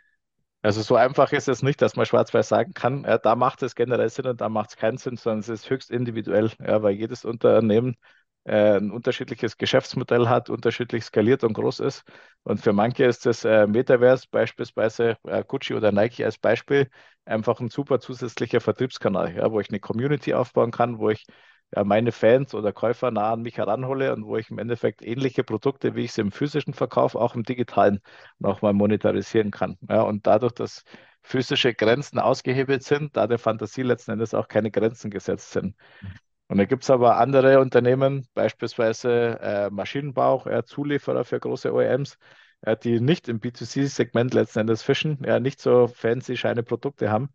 Also 0.63 0.83
so 0.83 0.95
einfach 0.97 1.33
ist 1.33 1.49
es 1.49 1.63
nicht, 1.63 1.83
dass 1.83 1.97
man 1.97 2.07
schwarz-weiß 2.07 2.49
sagen 2.49 2.73
kann, 2.75 3.03
ja, 3.05 3.19
da 3.19 3.35
macht 3.35 3.63
es 3.63 3.75
generell 3.75 4.09
Sinn 4.09 4.27
und 4.27 4.41
da 4.41 4.49
macht 4.49 4.71
es 4.71 4.77
keinen 4.77 4.97
Sinn, 4.99 5.17
sondern 5.17 5.41
es 5.41 5.49
ist 5.49 5.69
höchst 5.71 5.91
individuell, 5.91 6.51
ja, 6.61 6.83
weil 6.83 6.95
jedes 6.95 7.25
Unternehmen 7.25 7.97
äh, 8.45 8.77
ein 8.79 8.91
unterschiedliches 8.93 9.57
Geschäftsmodell 9.57 10.29
hat, 10.29 10.51
unterschiedlich 10.51 11.05
skaliert 11.05 11.43
und 11.45 11.55
groß 11.55 11.81
ist. 11.81 12.05
Und 12.45 12.61
für 12.61 12.73
manche 12.73 13.05
ist 13.05 13.27
das 13.27 13.45
äh, 13.45 13.67
Metaverse, 13.67 14.27
beispielsweise 14.31 15.17
äh, 15.25 15.43
Gucci 15.45 15.75
oder 15.75 15.91
Nike 15.91 16.25
als 16.25 16.39
Beispiel, 16.39 16.89
einfach 17.25 17.59
ein 17.61 17.69
super 17.71 17.99
zusätzlicher 18.01 18.61
Vertriebskanal, 18.61 19.35
ja, 19.35 19.51
wo 19.51 19.59
ich 19.61 19.69
eine 19.69 19.81
Community 19.81 20.33
aufbauen 20.35 20.71
kann, 20.71 20.99
wo 20.99 21.11
ich 21.11 21.25
ja, 21.75 21.85
meine 21.85 22.13
Fans 22.13 22.55
oder 22.55 22.73
Käufer 22.73 23.11
nah 23.11 23.33
an 23.33 23.43
mich 23.43 23.57
heranhole 23.59 24.13
und 24.15 24.25
wo 24.27 24.37
ich 24.37 24.51
im 24.51 24.59
Endeffekt 24.59 25.03
ähnliche 25.03 25.45
Produkte, 25.45 25.95
wie 25.95 26.05
ich 26.05 26.13
sie 26.13 26.21
im 26.21 26.33
physischen 26.33 26.75
verkaufe, 26.75 27.19
auch 27.19 27.35
im 27.35 27.43
digitalen 27.45 28.01
nochmal 28.39 28.73
monetarisieren 28.75 29.51
kann. 29.51 29.79
Ja, 29.89 30.03
und 30.03 30.27
dadurch, 30.27 30.53
dass 30.53 30.85
physische 31.23 31.75
Grenzen 31.75 32.19
ausgehebelt 32.19 32.83
sind, 32.83 33.17
da 33.17 33.27
der 33.27 33.39
Fantasie 33.39 33.83
letzten 33.83 34.13
Endes 34.13 34.35
auch 34.35 34.49
keine 34.49 34.71
Grenzen 34.71 35.11
gesetzt 35.11 35.53
sind. 35.53 35.77
Und 36.49 36.59
da 36.59 36.65
gibt 36.67 36.83
es 36.83 36.91
aber 36.91 37.17
andere 37.19 37.61
Unternehmen, 37.61 38.29
beispielsweise 38.35 39.39
äh, 39.41 39.71
Maschinenbau, 39.71 40.45
äh, 40.47 40.65
Zulieferer 40.65 41.25
für 41.25 41.41
große 41.41 41.73
OEMs, 41.73 42.19
äh, 42.63 42.77
die 42.77 43.01
nicht 43.01 43.29
im 43.29 43.41
B2C-Segment 43.41 44.35
letzten 44.35 44.61
Endes 44.61 44.83
fischen, 44.83 45.19
ja, 45.25 45.41
nicht 45.41 45.61
so 45.61 45.89
fancy, 45.89 46.37
scheine 46.37 46.63
Produkte 46.63 47.11
haben. 47.11 47.31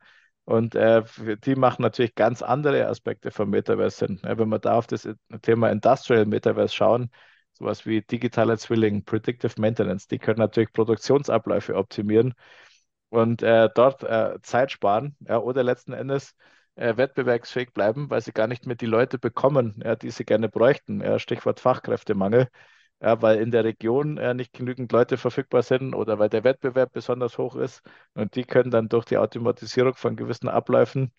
Und 0.47 0.75
äh, 0.75 1.03
die 1.43 1.55
machen 1.55 1.81
natürlich 1.81 2.15
ganz 2.15 2.41
andere 2.41 2.87
Aspekte 2.87 3.31
vom 3.31 3.49
Metaverse 3.49 3.97
Sinn. 3.97 4.21
Ja, 4.23 4.37
wenn 4.37 4.47
wir 4.47 4.59
da 4.59 4.75
auf 4.75 4.87
das 4.87 5.05
Thema 5.41 5.69
Industrial 5.69 6.25
Metaverse 6.25 6.73
schauen, 6.73 7.11
sowas 7.51 7.85
wie 7.85 8.01
digitale 8.01 8.57
Zwilling, 8.57 9.03
Predictive 9.03 9.59
Maintenance, 9.59 10.07
die 10.07 10.19
können 10.19 10.39
natürlich 10.39 10.71
Produktionsabläufe 10.71 11.75
optimieren 11.75 12.33
und 13.09 13.43
äh, 13.43 13.69
dort 13.75 14.03
äh, 14.03 14.39
Zeit 14.41 14.71
sparen 14.71 15.17
ja, 15.19 15.37
oder 15.39 15.63
letzten 15.63 15.91
Endes 15.91 16.33
äh, 16.75 16.95
wettbewerbsfähig 16.95 17.73
bleiben, 17.73 18.09
weil 18.09 18.21
sie 18.21 18.31
gar 18.31 18.47
nicht 18.47 18.65
mehr 18.65 18.77
die 18.77 18.85
Leute 18.85 19.19
bekommen, 19.19 19.81
ja, 19.83 19.97
die 19.97 20.11
sie 20.11 20.23
gerne 20.23 20.47
bräuchten. 20.47 21.19
Stichwort 21.19 21.59
Fachkräftemangel. 21.59 22.47
Ja, 23.01 23.21
weil 23.21 23.39
in 23.41 23.51
der 23.51 23.63
Region 23.63 24.17
äh, 24.17 24.33
nicht 24.33 24.53
genügend 24.53 24.91
Leute 24.91 25.17
verfügbar 25.17 25.61
sind 25.63 25.93
oder 25.93 26.17
weil 26.19 26.29
der 26.29 26.43
Wettbewerb 26.43 26.93
besonders 26.93 27.37
hoch 27.37 27.55
ist. 27.55 27.81
Und 28.15 28.35
die 28.35 28.43
können 28.43 28.71
dann 28.71 28.89
durch 28.89 29.05
die 29.05 29.17
Automatisierung 29.17 29.93
von 29.95 30.15
gewissen 30.15 30.49
Abläufen 30.49 31.11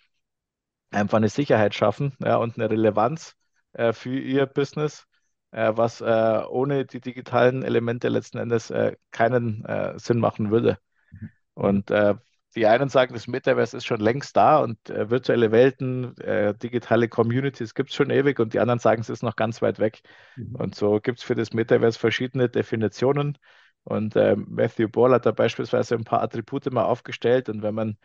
einfach 0.91 1.19
eine 1.19 1.29
Sicherheit 1.29 1.75
schaffen 1.75 2.15
ja, 2.21 2.37
und 2.37 2.57
eine 2.59 2.71
Relevanz 2.71 3.35
äh, 3.73 3.93
für 3.93 4.19
ihr 4.19 4.47
Business, 4.47 5.07
äh, 5.51 5.73
was 5.77 6.01
äh, 6.01 6.43
ohne 6.49 6.87
die 6.87 7.01
digitalen 7.01 7.63
Elemente 7.63 8.09
letzten 8.09 8.39
Endes 8.39 8.71
äh, 8.71 8.97
keinen 9.11 9.65
äh, 9.65 9.99
Sinn 9.99 10.19
machen 10.21 10.51
würde. 10.51 10.79
Mhm. 11.11 11.31
Und 11.55 11.91
die 12.59 12.67
einen 12.67 12.89
sagen, 12.89 13.15
das 13.15 13.29
Metaverse 13.29 13.77
ist 13.77 13.87
schon 13.87 14.01
längst 14.01 14.37
da 14.37 14.59
und 14.59 14.91
äh, 14.91 15.11
virtuelle 15.11 15.53
Welten, 15.53 16.17
äh, 16.19 16.55
digitale 16.55 17.09
Communities 17.09 17.75
gibt 17.75 17.91
es 17.91 17.97
schon 17.97 18.11
ewig 18.11 18.41
und 18.41 18.53
die 18.53 18.59
anderen 18.59 18.81
sagen, 18.81 19.01
es 19.01 19.09
ist 19.09 19.23
noch 19.23 19.37
ganz 19.37 19.63
weit 19.63 19.79
weg. 19.79 20.01
Mhm. 20.37 20.57
Und 20.57 20.75
so 20.75 21.01
gibt 21.01 21.19
es 21.19 21.25
für 21.25 21.37
das 21.37 21.53
Metaverse 21.53 21.99
verschiedene 21.99 22.49
Definitionen. 22.49 23.39
Und 23.85 24.17
äh, 24.17 24.35
Matthew 24.37 24.89
Ball 24.89 25.13
hat 25.13 25.25
da 25.25 25.31
beispielsweise 25.31 25.95
ein 25.95 26.05
paar 26.05 26.21
Attribute 26.21 26.71
mal 26.73 26.85
aufgestellt. 26.85 27.49
Und 27.49 27.63
wenn 27.63 27.75
man 27.75 27.97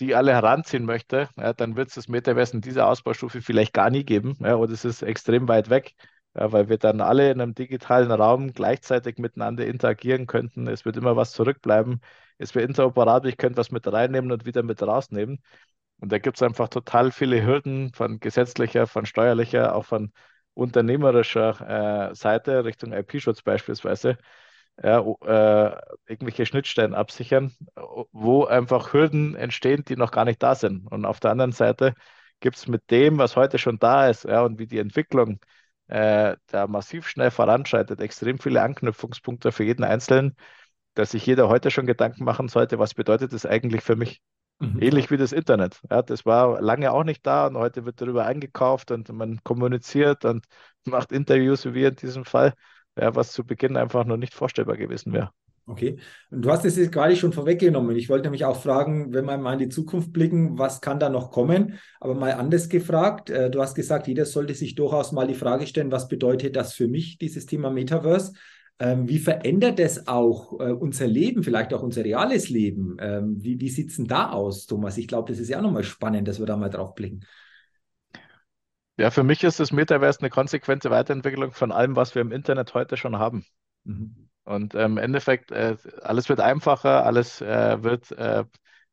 die 0.00 0.14
alle 0.14 0.32
heranziehen 0.32 0.86
möchte, 0.86 1.28
ja, 1.36 1.52
dann 1.52 1.76
wird 1.76 1.88
es 1.88 1.94
das 1.94 2.08
Metaverse 2.08 2.54
in 2.54 2.62
dieser 2.62 2.88
Ausbaustufe 2.88 3.42
vielleicht 3.42 3.74
gar 3.74 3.90
nie 3.90 4.04
geben 4.04 4.36
ja, 4.40 4.56
oder 4.56 4.72
es 4.72 4.86
ist 4.86 5.02
extrem 5.02 5.48
weit 5.48 5.68
weg. 5.68 5.94
Ja, 6.34 6.50
weil 6.52 6.68
wir 6.68 6.78
dann 6.78 7.00
alle 7.02 7.30
in 7.30 7.40
einem 7.40 7.54
digitalen 7.54 8.10
Raum 8.10 8.52
gleichzeitig 8.54 9.18
miteinander 9.18 9.66
interagieren 9.66 10.26
könnten. 10.26 10.66
Es 10.66 10.84
wird 10.84 10.96
immer 10.96 11.16
was 11.16 11.32
zurückbleiben 11.32 12.00
es 12.38 12.54
wäre 12.56 12.66
interoperabel, 12.66 13.30
ich 13.30 13.36
könnte 13.36 13.58
was 13.58 13.70
mit 13.70 13.86
reinnehmen 13.86 14.32
und 14.32 14.44
wieder 14.46 14.62
mit 14.64 14.82
rausnehmen. 14.82 15.40
Und 16.00 16.10
da 16.12 16.18
gibt 16.18 16.36
es 16.38 16.42
einfach 16.42 16.68
total 16.68 17.12
viele 17.12 17.44
Hürden 17.46 17.92
von 17.94 18.18
gesetzlicher, 18.20 18.86
von 18.88 19.06
steuerlicher, 19.06 19.74
auch 19.76 19.84
von 19.84 20.12
unternehmerischer 20.54 22.10
äh, 22.10 22.14
Seite 22.14 22.64
Richtung 22.64 22.92
IP-Schutz 22.92 23.42
beispielsweise. 23.42 24.18
Ja, 24.82 25.00
äh, 25.00 25.80
irgendwelche 26.06 26.46
Schnittstellen 26.46 26.94
absichern, 26.94 27.54
wo 28.12 28.44
einfach 28.46 28.92
Hürden 28.92 29.34
entstehen, 29.36 29.84
die 29.86 29.96
noch 29.96 30.10
gar 30.10 30.24
nicht 30.24 30.42
da 30.42 30.54
sind. 30.54 30.86
Und 30.90 31.04
auf 31.04 31.20
der 31.20 31.30
anderen 31.30 31.52
Seite 31.52 31.94
gibt 32.40 32.56
es 32.56 32.66
mit 32.68 32.90
dem, 32.90 33.18
was 33.18 33.36
heute 33.36 33.58
schon 33.58 33.78
da 33.78 34.08
ist, 34.08 34.24
ja, 34.24 34.42
und 34.42 34.58
wie 34.58 34.66
die 34.66 34.78
Entwicklung 34.78 35.34
äh, 35.34 35.38
da 35.92 36.66
massiv 36.68 37.06
schnell 37.08 37.30
voranschreitet, 37.30 38.00
extrem 38.00 38.38
viele 38.38 38.62
Anknüpfungspunkte 38.62 39.52
für 39.52 39.64
jeden 39.64 39.84
Einzelnen, 39.84 40.36
dass 40.94 41.12
sich 41.12 41.26
jeder 41.26 41.48
heute 41.48 41.70
schon 41.70 41.86
Gedanken 41.86 42.24
machen 42.24 42.48
sollte, 42.48 42.78
was 42.78 42.94
bedeutet 42.94 43.32
das 43.32 43.46
eigentlich 43.46 43.82
für 43.82 43.96
mich? 43.96 44.22
Mhm. 44.58 44.80
Ähnlich 44.80 45.10
wie 45.10 45.16
das 45.16 45.32
Internet. 45.32 45.80
Ja, 45.90 46.02
das 46.02 46.24
war 46.24 46.60
lange 46.60 46.92
auch 46.92 47.04
nicht 47.04 47.26
da 47.26 47.46
und 47.46 47.56
heute 47.56 47.84
wird 47.84 48.00
darüber 48.00 48.26
eingekauft 48.26 48.90
und 48.90 49.10
man 49.10 49.42
kommuniziert 49.42 50.24
und 50.24 50.46
macht 50.86 51.12
Interviews, 51.12 51.64
wie 51.64 51.74
wir 51.74 51.88
in 51.88 51.96
diesem 51.96 52.24
Fall, 52.24 52.54
ja, 52.96 53.14
was 53.14 53.32
zu 53.32 53.44
Beginn 53.44 53.76
einfach 53.76 54.04
noch 54.04 54.16
nicht 54.16 54.34
vorstellbar 54.34 54.76
gewesen 54.76 55.12
wäre. 55.12 55.30
Okay, 55.64 55.98
und 56.30 56.42
du 56.44 56.50
hast 56.50 56.64
es 56.64 56.76
jetzt 56.76 56.90
gerade 56.90 57.14
schon 57.14 57.32
vorweggenommen. 57.32 57.94
Ich 57.96 58.08
wollte 58.08 58.30
mich 58.30 58.44
auch 58.44 58.60
fragen, 58.60 59.14
wenn 59.14 59.26
wir 59.26 59.38
mal 59.38 59.52
in 59.52 59.58
die 59.60 59.68
Zukunft 59.68 60.12
blicken, 60.12 60.58
was 60.58 60.80
kann 60.80 60.98
da 60.98 61.08
noch 61.08 61.30
kommen? 61.30 61.78
Aber 62.00 62.16
mal 62.16 62.32
anders 62.32 62.68
gefragt, 62.68 63.30
äh, 63.30 63.48
du 63.48 63.60
hast 63.62 63.76
gesagt, 63.76 64.08
jeder 64.08 64.24
sollte 64.24 64.54
sich 64.54 64.74
durchaus 64.74 65.12
mal 65.12 65.28
die 65.28 65.34
Frage 65.34 65.68
stellen, 65.68 65.92
was 65.92 66.08
bedeutet 66.08 66.56
das 66.56 66.74
für 66.74 66.88
mich, 66.88 67.16
dieses 67.18 67.46
Thema 67.46 67.70
Metaverse? 67.70 68.32
Ähm, 68.80 69.08
wie 69.08 69.20
verändert 69.20 69.78
es 69.78 70.08
auch 70.08 70.58
äh, 70.58 70.72
unser 70.72 71.06
Leben, 71.06 71.44
vielleicht 71.44 71.72
auch 71.72 71.82
unser 71.82 72.04
reales 72.04 72.48
Leben? 72.48 72.96
Ähm, 72.98 73.36
wie 73.38 73.60
wie 73.60 73.68
sieht 73.68 73.90
es 73.90 73.96
denn 73.96 74.08
da 74.08 74.30
aus, 74.30 74.66
Thomas? 74.66 74.98
Ich 74.98 75.06
glaube, 75.06 75.30
das 75.30 75.38
ist 75.38 75.48
ja 75.48 75.58
auch 75.58 75.62
nochmal 75.62 75.84
spannend, 75.84 76.26
dass 76.26 76.40
wir 76.40 76.46
da 76.46 76.56
mal 76.56 76.70
drauf 76.70 76.96
blicken. 76.96 77.20
Ja, 78.98 79.12
für 79.12 79.22
mich 79.22 79.44
ist 79.44 79.60
das 79.60 79.70
Metaverse 79.70 80.20
eine 80.20 80.30
konsequente 80.30 80.90
Weiterentwicklung 80.90 81.52
von 81.52 81.70
allem, 81.70 81.94
was 81.94 82.16
wir 82.16 82.22
im 82.22 82.32
Internet 82.32 82.74
heute 82.74 82.96
schon 82.96 83.18
haben. 83.18 83.46
Mhm. 83.84 84.28
Und 84.44 84.74
ähm, 84.74 84.92
im 84.92 84.98
Endeffekt, 84.98 85.52
äh, 85.52 85.76
alles 86.02 86.28
wird 86.28 86.40
einfacher, 86.40 87.04
alles 87.06 87.40
äh, 87.40 87.82
wird, 87.82 88.10
äh, 88.12 88.44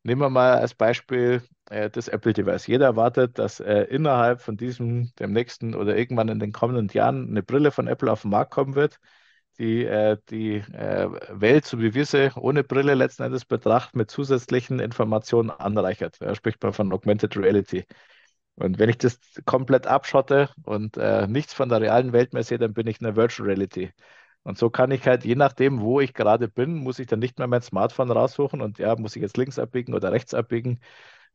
nehmen 0.04 0.22
wir 0.22 0.30
mal 0.30 0.54
als 0.60 0.76
Beispiel 0.76 1.42
äh, 1.70 1.90
das 1.90 2.08
Apple-Device. 2.08 2.68
Jeder 2.68 2.86
erwartet, 2.86 3.40
dass 3.40 3.60
äh, 3.60 3.84
innerhalb 3.84 4.42
von 4.42 4.58
diesem, 4.58 5.12
dem 5.20 5.34
nächsten 5.34 5.74
oder 5.76 5.98
irgendwann 5.98 6.30
in 6.30 6.40
den 6.40 6.52
kommenden 6.52 6.88
Jahren 6.90 7.28
eine 7.30 7.42
Brille 7.44 7.72
von 7.72 7.88
Apple 7.88 8.12
auf 8.12 8.22
den 8.22 8.32
Markt 8.32 8.52
kommen 8.52 8.76
wird, 8.76 9.00
die 9.60 9.86
äh, 9.86 10.18
die 10.30 10.64
Welt, 11.30 11.66
so 11.66 11.80
wie 11.82 11.94
wir 11.94 12.06
sie 12.06 12.32
ohne 12.38 12.64
Brille 12.64 12.94
letzten 12.94 13.24
Endes 13.24 13.46
betrachten, 13.46 13.98
mit 13.98 14.10
zusätzlichen 14.12 14.80
Informationen 14.80 15.50
anreichert. 15.50 16.18
Da 16.22 16.36
spricht 16.36 16.62
man 16.64 16.74
von 16.74 16.94
Augmented 16.94 17.36
Reality. 17.38 17.86
Und 18.56 18.78
wenn 18.80 18.90
ich 18.90 18.98
das 18.98 19.20
komplett 19.46 19.88
abschotte 19.88 20.50
und 20.64 20.98
äh, 20.98 21.28
nichts 21.28 21.54
von 21.54 21.70
der 21.70 21.82
realen 21.82 22.14
Welt 22.14 22.34
mehr 22.34 22.44
sehe, 22.44 22.58
dann 22.60 22.74
bin 22.74 22.88
ich 22.88 23.00
in 23.00 23.06
der 23.06 23.16
Virtual 23.16 23.48
Reality. 23.48 23.92
Und 24.44 24.58
so 24.58 24.70
kann 24.70 24.92
ich 24.92 25.06
halt, 25.08 25.26
je 25.26 25.36
nachdem, 25.36 25.82
wo 25.82 26.00
ich 26.00 26.14
gerade 26.14 26.48
bin, 26.48 26.76
muss 26.76 27.00
ich 27.00 27.08
dann 27.08 27.20
nicht 27.20 27.38
mehr 27.40 27.48
mein 27.48 27.62
Smartphone 27.62 28.12
raussuchen 28.12 28.62
und 28.62 28.80
ja, 28.80 28.96
muss 28.96 29.16
ich 29.16 29.22
jetzt 29.22 29.38
links 29.38 29.60
abbiegen 29.60 29.94
oder 29.94 30.12
rechts 30.12 30.34
abbiegen 30.34 30.80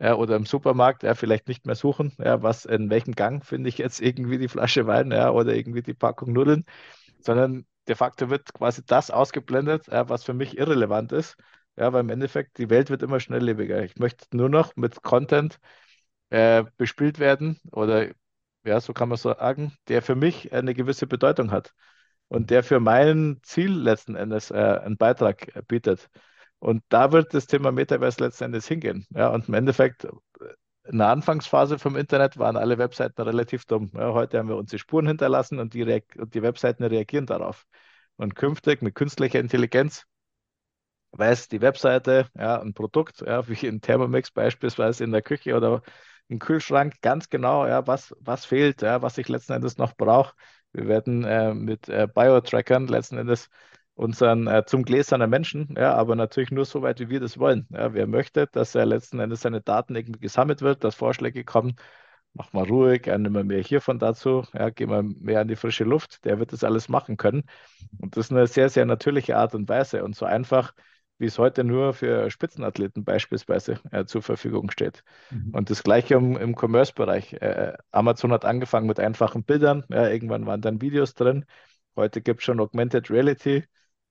ja, 0.01 0.15
oder 0.17 0.37
im 0.37 0.47
Supermarkt 0.47 1.03
ja, 1.05 1.15
vielleicht 1.15 1.49
nicht 1.49 1.67
mehr 1.67 1.75
suchen, 1.77 2.13
ja, 2.19 2.43
was 2.43 2.65
in 2.67 2.91
welchem 2.91 3.15
Gang 3.15 3.45
finde 3.45 3.69
ich 3.69 3.79
jetzt 3.79 4.01
irgendwie 4.01 4.39
die 4.39 4.49
Flasche 4.49 4.87
Wein 4.87 5.11
ja, 5.13 5.31
oder 5.31 5.55
irgendwie 5.55 5.83
die 5.83 5.95
Packung 5.95 6.33
Nudeln, 6.33 6.65
sondern 7.21 7.67
de 7.89 7.95
facto 7.97 8.31
wird 8.31 8.53
quasi 8.55 8.83
das 8.87 9.11
ausgeblendet, 9.11 9.89
ja, 9.89 10.09
was 10.09 10.25
für 10.25 10.35
mich 10.35 10.59
irrelevant 10.59 11.13
ist. 11.13 11.37
Ja, 11.77 11.93
weil 11.93 12.01
im 12.03 12.11
Endeffekt 12.11 12.59
die 12.59 12.71
Welt 12.71 12.91
wird 12.91 13.03
immer 13.03 13.21
schnelllebiger. 13.21 13.83
Ich 13.85 13.97
möchte 13.97 14.27
nur 14.37 14.49
noch 14.49 14.77
mit 14.77 15.03
Content 15.03 15.59
äh, 16.31 16.65
bespielt 16.77 17.19
werden 17.19 17.61
oder 17.73 18.09
ja, 18.65 18.81
so 18.81 18.93
kann 18.93 19.09
man 19.09 19.19
sagen, 19.19 19.77
der 19.89 20.03
für 20.03 20.15
mich 20.17 20.53
eine 20.53 20.75
gewisse 20.75 21.07
Bedeutung 21.07 21.51
hat 21.51 21.75
und 22.29 22.51
der 22.51 22.63
für 22.63 22.81
mein 22.81 23.39
Ziel 23.43 23.73
letzten 23.73 24.17
Endes 24.17 24.51
äh, 24.51 24.55
einen 24.55 24.97
Beitrag 24.97 25.55
äh, 25.57 25.63
bietet. 25.67 26.09
Und 26.59 26.83
da 26.89 27.13
wird 27.13 27.35
das 27.35 27.47
Thema 27.47 27.73
Metaverse 27.73 28.23
letzten 28.23 28.45
Endes 28.45 28.67
hingehen. 28.67 29.07
Ja, 29.11 29.29
und 29.29 29.49
im 29.49 29.55
Endeffekt 29.55 30.07
in 30.85 30.99
der 30.99 31.09
Anfangsphase 31.09 31.79
vom 31.79 31.97
Internet 31.97 32.39
waren 32.39 32.57
alle 32.57 32.79
Webseiten 32.79 33.23
relativ 33.23 33.65
dumm. 33.65 33.91
Ja, 33.95 34.13
heute 34.13 34.39
haben 34.39 34.49
wir 34.49 34.57
unsere 34.57 34.79
Spuren 34.79 35.07
hinterlassen 35.07 35.59
und 35.59 35.75
die, 35.75 36.03
und 36.19 36.35
die 36.35 36.43
Webseiten 36.43 36.85
reagieren 36.85 37.27
darauf. 37.27 37.67
Und 38.17 38.37
künftig 38.37 38.83
mit 38.83 38.95
künstlicher 38.95 39.41
Intelligenz 39.41 40.05
weiß 41.13 41.49
die 41.49 41.61
Webseite, 41.61 42.29
ja, 42.37 42.61
ein 42.61 42.75
Produkt, 42.75 43.21
ja, 43.21 43.47
wie 43.49 43.67
in 43.67 43.81
Thermomix 43.81 44.31
beispielsweise 44.31 45.05
in 45.05 45.13
der 45.13 45.23
Küche 45.23 45.57
oder 45.57 45.83
im 46.29 46.39
Kühlschrank, 46.39 47.01
ganz 47.03 47.29
genau, 47.29 47.67
ja, 47.67 47.87
was, 47.87 48.15
was 48.21 48.45
fehlt, 48.45 48.83
ja, 48.83 49.03
was 49.03 49.19
ich 49.19 49.29
letzten 49.29 49.53
Endes 49.53 49.79
noch 49.79 49.95
brauche. 49.97 50.35
Wir 50.75 50.89
werden 50.89 51.25
äh, 51.25 51.55
mit 51.55 51.89
äh, 51.89 52.09
Bio-Trackern 52.13 52.89
letzten 52.89 53.19
Endes 53.19 53.51
unseren 53.95 54.49
äh, 54.49 54.65
zum 54.67 54.85
gläsernen 54.85 55.31
Menschen, 55.31 55.75
ja, 55.79 55.95
aber 55.95 56.17
natürlich 56.17 56.51
nur 56.51 56.65
so 56.67 56.83
weit, 56.83 57.01
wie 57.01 57.11
wir 57.11 57.21
das 57.21 57.39
wollen. 57.39 57.67
Ja, 57.71 57.95
wer 57.95 58.07
möchte, 58.09 58.49
dass 58.49 58.75
er 58.75 58.87
letzten 58.87 59.21
Endes 59.21 59.43
seine 59.43 59.61
Daten 59.63 59.97
irgendwie 59.97 60.21
gesammelt 60.21 60.63
wird, 60.63 60.85
dass 60.85 60.97
Vorschläge 60.97 61.45
kommen, 61.45 61.77
mach 62.35 62.53
mal 62.53 62.65
ruhig, 62.65 63.07
ja, 63.07 63.19
nimm 63.19 63.33
mal 63.35 63.45
mehr 63.45 63.63
hiervon 63.63 63.99
dazu, 64.01 64.45
ja, 64.55 64.71
geh 64.71 64.87
mal 64.87 65.03
mehr 65.05 65.41
an 65.41 65.49
die 65.49 65.57
frische 65.57 65.85
Luft, 65.85 66.25
der 66.25 66.39
wird 66.41 66.53
das 66.53 66.65
alles 66.65 66.89
machen 66.89 67.17
können. 67.17 67.45
Und 68.01 68.17
das 68.17 68.27
ist 68.27 68.33
eine 68.33 68.47
sehr, 68.49 68.69
sehr 68.69 68.87
natürliche 68.87 69.37
Art 69.37 69.55
und 69.55 69.69
Weise 69.69 70.05
und 70.05 70.17
so 70.17 70.27
einfach, 70.27 70.75
wie 71.19 71.27
es 71.27 71.39
heute 71.39 71.65
nur 71.65 71.95
für 71.95 72.31
Spitzenathleten 72.31 73.05
beispielsweise 73.05 73.81
äh, 73.91 74.05
zur 74.05 74.23
Verfügung 74.23 74.71
steht. 74.71 75.05
Mhm. 75.31 75.51
Und 75.53 75.71
das 75.71 75.83
gleiche 75.83 76.15
im, 76.15 76.37
im 76.37 76.55
Commerce-Bereich. 76.57 77.35
Äh, 77.35 77.75
Amazon 77.93 78.33
hat 78.33 78.45
angefangen 78.45 78.87
mit 78.87 78.99
einfachen 78.99 79.45
Bildern, 79.45 79.85
ja, 79.89 80.09
irgendwann 80.09 80.47
waren 80.47 80.61
dann 80.61 80.81
Videos 80.81 81.15
drin. 81.15 81.45
Heute 81.97 82.21
gibt 82.21 82.41
es 82.41 82.45
schon 82.45 82.61
Augmented 82.61 83.11
Reality 83.11 83.65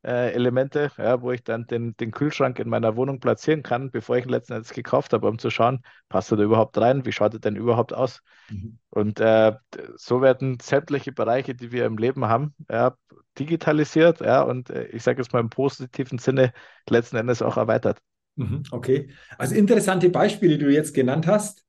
äh, 0.04 0.32
Elemente, 0.32 0.92
ja, 0.98 1.22
wo 1.22 1.32
ich 1.32 1.44
dann 1.44 1.66
den, 1.68 1.96
den 1.98 2.12
Kühlschrank 2.12 2.60
in 2.60 2.70
meiner 2.70 2.96
Wohnung 2.96 3.20
platzieren 3.20 3.63
kann, 3.63 3.92
bevor 3.92 4.18
ich 4.18 4.26
ihn 4.26 4.30
letzten 4.30 4.54
Endes 4.54 4.74
gekauft 4.74 5.13
habe, 5.13 5.28
um 5.28 5.39
zu 5.39 5.50
schauen, 5.50 5.84
passt 6.10 6.32
er 6.32 6.38
da 6.38 6.44
überhaupt 6.44 6.78
rein, 6.78 7.06
wie 7.06 7.12
schaut 7.12 7.34
er 7.34 7.39
denn 7.39 7.56
überhaupt 7.56 7.94
aus? 7.94 8.22
Mhm. 8.50 8.78
Und 8.89 9.20
äh, 9.20 9.54
so 9.96 10.22
werden 10.22 10.60
sämtliche 10.62 11.12
Bereiche, 11.12 11.56
die 11.56 11.72
wir 11.72 11.86
im 11.86 11.98
Leben 11.98 12.26
haben, 12.26 12.54
ja, 12.70 12.96
digitalisiert 13.39 14.20
ja, 14.20 14.42
und 14.42 14.70
äh, 14.70 14.86
ich 14.88 15.04
sage 15.04 15.22
jetzt 15.22 15.34
mal 15.34 15.39
im 15.39 15.50
positiven 15.50 16.20
Sinne 16.20 16.54
letzten 16.89 17.18
Endes 17.18 17.42
auch 17.42 17.58
erweitert. 17.58 18.00
Mhm, 18.36 18.63
okay, 18.72 19.10
also 19.38 19.56
interessante 19.56 20.10
Beispiele, 20.10 20.58
die 20.58 20.66
du 20.66 20.72
jetzt 20.72 20.94
genannt 20.94 21.28
hast 21.28 21.62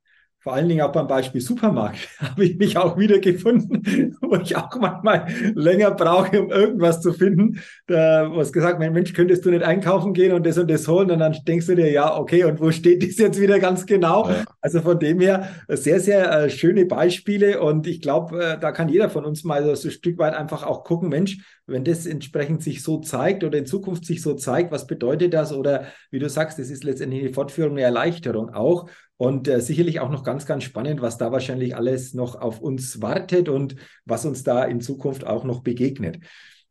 vor 0.44 0.52
allen 0.52 0.68
Dingen 0.68 0.82
auch 0.82 0.92
beim 0.92 1.06
Beispiel 1.06 1.40
Supermarkt 1.40 2.06
habe 2.20 2.44
ich 2.44 2.58
mich 2.58 2.76
auch 2.76 2.98
wiedergefunden, 2.98 4.14
wo 4.20 4.36
ich 4.36 4.54
auch 4.54 4.78
manchmal 4.78 5.26
länger 5.54 5.90
brauche, 5.90 6.40
um 6.40 6.50
irgendwas 6.50 7.00
zu 7.00 7.14
finden. 7.14 7.60
Da 7.86 8.30
was 8.30 8.52
gesagt, 8.52 8.78
mein 8.78 8.92
Mensch, 8.92 9.14
könntest 9.14 9.46
du 9.46 9.50
nicht 9.50 9.64
einkaufen 9.64 10.12
gehen 10.12 10.32
und 10.32 10.44
das 10.44 10.58
und 10.58 10.70
das 10.70 10.86
holen? 10.86 11.10
Und 11.10 11.20
dann 11.20 11.34
denkst 11.48 11.66
du 11.66 11.74
dir, 11.74 11.90
ja, 11.90 12.14
okay, 12.14 12.44
und 12.44 12.60
wo 12.60 12.70
steht 12.70 13.02
das 13.02 13.16
jetzt 13.16 13.40
wieder 13.40 13.58
ganz 13.58 13.86
genau? 13.86 14.28
Ja. 14.28 14.44
Also 14.60 14.82
von 14.82 14.98
dem 14.98 15.18
her 15.18 15.48
sehr, 15.68 15.98
sehr 15.98 16.30
äh, 16.30 16.50
schöne 16.50 16.84
Beispiele. 16.84 17.62
Und 17.62 17.86
ich 17.86 18.02
glaube, 18.02 18.44
äh, 18.44 18.58
da 18.60 18.70
kann 18.70 18.90
jeder 18.90 19.08
von 19.08 19.24
uns 19.24 19.44
mal 19.44 19.64
so 19.74 19.88
ein 19.88 19.92
Stück 19.92 20.18
weit 20.18 20.34
einfach 20.34 20.62
auch 20.62 20.84
gucken, 20.84 21.08
Mensch, 21.08 21.38
wenn 21.66 21.84
das 21.84 22.06
entsprechend 22.06 22.62
sich 22.62 22.82
so 22.82 22.98
zeigt 23.00 23.42
oder 23.42 23.58
in 23.58 23.66
Zukunft 23.66 24.04
sich 24.04 24.20
so 24.20 24.34
zeigt, 24.34 24.70
was 24.70 24.86
bedeutet 24.86 25.32
das? 25.32 25.52
Oder 25.52 25.86
wie 26.10 26.18
du 26.18 26.28
sagst, 26.28 26.58
das 26.58 26.70
ist 26.70 26.84
letztendlich 26.84 27.22
eine 27.22 27.32
Fortführung, 27.32 27.72
eine 27.72 27.82
Erleichterung 27.82 28.50
auch. 28.50 28.90
Und 29.16 29.48
äh, 29.48 29.60
sicherlich 29.60 30.00
auch 30.00 30.10
noch 30.10 30.24
ganz, 30.24 30.44
ganz 30.44 30.64
spannend, 30.64 31.00
was 31.00 31.18
da 31.18 31.32
wahrscheinlich 31.32 31.76
alles 31.76 32.14
noch 32.14 32.34
auf 32.34 32.60
uns 32.60 33.00
wartet 33.00 33.48
und 33.48 33.76
was 34.04 34.26
uns 34.26 34.42
da 34.42 34.64
in 34.64 34.80
Zukunft 34.80 35.26
auch 35.26 35.44
noch 35.44 35.62
begegnet. 35.62 36.18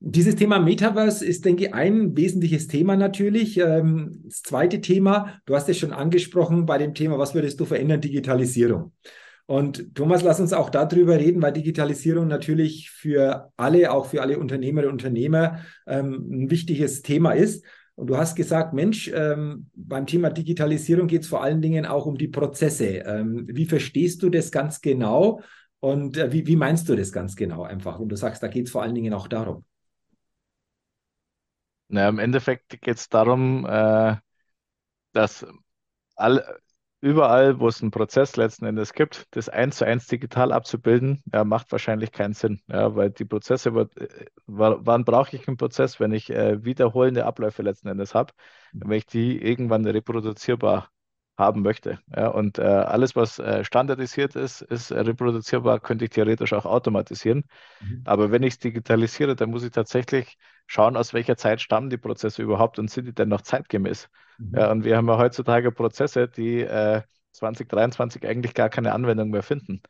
Dieses 0.06 0.36
Thema 0.36 0.60
Metaverse 0.60 1.25
ist, 1.25 1.45
denke 1.45 1.67
ich, 1.67 1.73
ein 1.73 2.17
wesentliches 2.17 2.67
Thema 2.67 2.97
natürlich. 2.97 3.58
Ähm, 3.58 4.21
das 4.25 4.41
zweite 4.41 4.82
Thema, 4.82 5.39
du 5.45 5.56
hast 5.56 5.69
es 5.69 5.79
schon 5.79 5.93
angesprochen 5.93 6.65
bei 6.65 6.77
dem 6.77 6.93
Thema, 6.93 7.17
was 7.17 7.34
würdest 7.34 7.60
du 7.60 7.65
verändern? 7.65 8.01
Digitalisierung. 8.01 8.91
Und 9.45 9.93
Thomas, 9.95 10.23
lass 10.23 10.39
uns 10.39 10.53
auch 10.53 10.69
darüber 10.69 11.17
reden, 11.17 11.41
weil 11.41 11.51
Digitalisierung 11.51 12.27
natürlich 12.27 12.89
für 12.91 13.51
alle, 13.58 13.91
auch 13.91 14.06
für 14.06 14.21
alle 14.21 14.39
Unternehmerinnen 14.39 14.93
und 14.93 15.01
Unternehmer, 15.03 15.60
ähm, 15.86 16.29
ein 16.32 16.49
wichtiges 16.49 17.01
Thema 17.01 17.34
ist. 17.34 17.65
Und 17.95 18.08
du 18.08 18.17
hast 18.17 18.36
gesagt, 18.36 18.73
Mensch, 18.73 19.12
ähm, 19.13 19.69
beim 19.75 20.08
Thema 20.08 20.29
Digitalisierung 20.29 21.08
geht 21.08 21.23
es 21.23 21.27
vor 21.27 21.43
allen 21.43 21.62
Dingen 21.62 21.86
auch 21.86 22.06
um 22.06 22.17
die 22.17 22.29
Prozesse. 22.29 23.03
Ähm, 23.06 23.45
wie 23.49 23.65
verstehst 23.65 24.23
du 24.23 24.29
das 24.29 24.51
ganz 24.51 24.82
genau? 24.82 25.41
Und 25.79 26.17
äh, 26.17 26.32
wie, 26.32 26.47
wie 26.47 26.56
meinst 26.56 26.88
du 26.88 26.95
das 26.95 27.12
ganz 27.12 27.36
genau 27.36 27.63
einfach? 27.63 27.99
Und 27.99 28.10
du 28.10 28.15
sagst, 28.15 28.41
da 28.41 28.47
geht 28.47 28.67
es 28.67 28.71
vor 28.71 28.82
allen 28.82 28.95
Dingen 28.95 29.13
auch 29.13 29.27
darum. 29.27 29.65
Na, 31.89 32.08
Im 32.08 32.17
Endeffekt 32.17 32.82
geht 32.82 32.97
es 32.97 33.10
darum, 33.10 33.65
äh, 33.67 34.15
dass 35.12 35.45
all, 36.15 36.60
überall, 37.03 37.59
wo 37.59 37.67
es 37.67 37.81
einen 37.81 37.91
Prozess 37.91 38.37
letzten 38.37 38.65
Endes 38.65 38.93
gibt, 38.93 39.27
das 39.31 39.49
eins 39.49 39.75
zu 39.75 39.85
eins 39.85 40.07
digital 40.07 40.53
abzubilden, 40.53 41.21
ja, 41.33 41.43
macht 41.43 41.69
wahrscheinlich 41.73 42.13
keinen 42.13 42.33
Sinn. 42.33 42.61
Ja, 42.67 42.95
weil 42.95 43.09
die 43.11 43.25
Prozesse, 43.25 43.69
äh, 43.69 44.25
wann 44.47 45.03
brauche 45.03 45.35
ich 45.35 45.45
einen 45.45 45.57
Prozess, 45.57 45.99
wenn 45.99 46.13
ich 46.13 46.29
äh, 46.29 46.63
wiederholende 46.63 47.25
Abläufe 47.25 47.61
letzten 47.61 47.89
Endes 47.89 48.15
habe, 48.15 48.31
mhm. 48.71 48.83
wenn 48.85 48.97
ich 48.97 49.05
die 49.05 49.37
irgendwann 49.41 49.85
reproduzierbar 49.85 50.92
haben 51.38 51.62
möchte. 51.62 52.00
Ja, 52.15 52.28
und 52.28 52.60
äh, 52.60 52.63
alles, 52.63 53.15
was 53.15 53.39
äh, 53.39 53.63
standardisiert 53.63 54.36
ist, 54.36 54.62
ist 54.62 54.91
reproduzierbar, 54.91 55.80
könnte 55.80 56.06
ich 56.06 56.12
theoretisch 56.12 56.54
auch 56.54 56.65
automatisieren. 56.65 57.46
Mhm. 57.82 58.02
Aber 58.06 58.32
wenn 58.32 58.43
ich 58.43 58.54
es 58.54 58.60
digitalisiere, 58.60 59.36
dann 59.36 59.50
muss 59.50 59.63
ich 59.63 59.72
tatsächlich 59.72 60.38
schauen, 60.67 60.96
aus 60.96 61.13
welcher 61.13 61.36
Zeit 61.36 61.62
stammen 61.62 61.89
die 61.89 61.98
Prozesse 61.98 62.41
überhaupt 62.41 62.78
und 62.80 62.89
sind 62.89 63.06
die 63.06 63.13
denn 63.13 63.30
noch 63.30 63.41
zeitgemäß. 63.41 64.10
Mhm. 64.38 64.58
Ja, 64.58 64.72
und 64.72 64.84
wir 64.84 64.96
haben 64.98 65.08
ja 65.08 65.17
heutzutage 65.17 65.72
Prozesse, 65.72 66.28
die 66.28 66.62
äh, 66.62 67.02
2023 67.32 68.28
eigentlich 68.28 68.54
gar 68.54 68.69
keine 68.69 68.93
Anwendung 68.93 69.30
mehr 69.30 69.43
finden. 69.43 69.82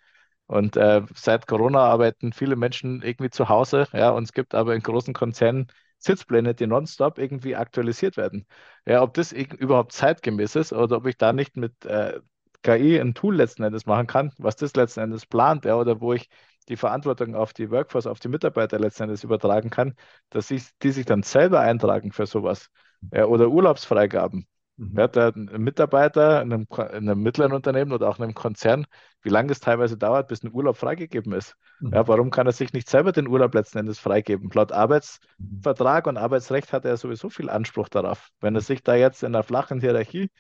Und 0.46 0.78
äh, 0.78 1.02
seit 1.14 1.48
Corona 1.48 1.80
arbeiten 1.80 2.34
viele 2.34 2.56
Menschen 2.56 3.02
irgendwie 3.02 3.30
zu 3.30 3.50
Hause, 3.50 3.88
ja, 3.94 4.12
und 4.12 4.24
es 4.24 4.34
gibt 4.34 4.56
aber 4.56 4.76
in 4.76 4.82
großen 4.82 5.14
Konzernen 5.14 5.68
Sitzpläne, 6.04 6.54
die 6.54 6.68
nonstop 6.68 7.18
irgendwie 7.18 7.56
aktualisiert 7.56 8.18
werden. 8.18 8.46
Ja, 8.86 9.02
ob 9.02 9.13
das 9.13 9.32
überhaupt 9.32 9.92
zeitgemäß 9.94 10.56
ist 10.56 10.74
oder 10.74 10.98
ob 10.98 11.08
ich 11.08 11.18
da 11.18 11.34
nicht 11.34 11.56
mit 11.58 11.86
äh, 11.86 12.20
KI 12.62 13.00
ein 13.00 13.13
Tool 13.13 13.36
letzten 13.36 13.63
Endes 13.63 13.86
machen 13.86 14.08
kann, 14.08 14.32
was 14.38 14.56
das 14.56 14.76
letzten 14.76 15.02
Endes 15.02 15.26
plant, 15.26 15.66
ja, 15.66 15.76
oder 15.78 16.02
wo 16.02 16.13
ich 16.13 16.30
die 16.70 16.78
Verantwortung 16.78 17.36
auf 17.36 17.54
die 17.54 17.70
Workforce, 17.72 18.08
auf 18.08 18.20
die 18.20 18.30
Mitarbeiter 18.30 18.80
letzten 18.80 19.04
Endes 19.04 19.24
übertragen 19.24 19.70
kann, 19.70 19.96
dass 20.30 20.50
ich, 20.52 20.70
die 20.82 20.92
sich 20.92 21.06
dann 21.06 21.24
selber 21.24 21.60
eintragen 21.62 22.12
für 22.12 22.26
sowas. 22.26 22.70
Ja, 23.12 23.26
oder 23.26 23.50
Urlaubsfreigaben. 23.50 24.48
Mhm. 24.78 24.98
Ja, 24.98 25.08
der 25.08 25.34
Mitarbeiter 25.36 26.42
in 26.42 26.52
einem, 26.52 26.68
in 26.72 27.10
einem, 27.10 27.22
mittleren 27.22 27.54
Unternehmen 27.54 27.92
oder 27.92 28.10
auch 28.10 28.18
in 28.18 28.24
einem 28.24 28.34
Konzern, 28.34 28.86
wie 29.22 29.30
lange 29.30 29.52
es 29.52 29.60
teilweise 29.60 29.98
dauert, 29.98 30.28
bis 30.28 30.44
ein 30.44 30.52
Urlaub 30.52 30.78
freigegeben 30.78 31.34
ist. 31.34 31.56
Mhm. 31.80 31.94
Ja, 31.94 32.08
warum 32.08 32.32
kann 32.32 32.48
er 32.48 32.54
sich 32.54 32.74
nicht 32.74 32.90
selber 32.90 33.12
den 33.12 33.28
Urlaub 33.28 33.54
letzten 33.54 33.78
Endes 33.78 34.00
freigeben? 34.00 34.50
Laut 34.54 34.72
Arbeitsvertrag 34.72 36.08
und 36.08 36.18
Arbeitsrecht 36.18 36.74
hat 36.74 36.86
er 36.86 36.98
sowieso 36.98 37.30
viel 37.30 37.50
Anspruch 37.50 37.90
darauf. 37.90 38.30
Wenn 38.40 38.56
er 38.56 38.62
sich 38.62 38.82
da 38.84 38.96
jetzt 38.96 39.24
in 39.24 39.36
einer 39.36 39.44
flachen 39.44 39.80
Hierarchie 39.80 40.32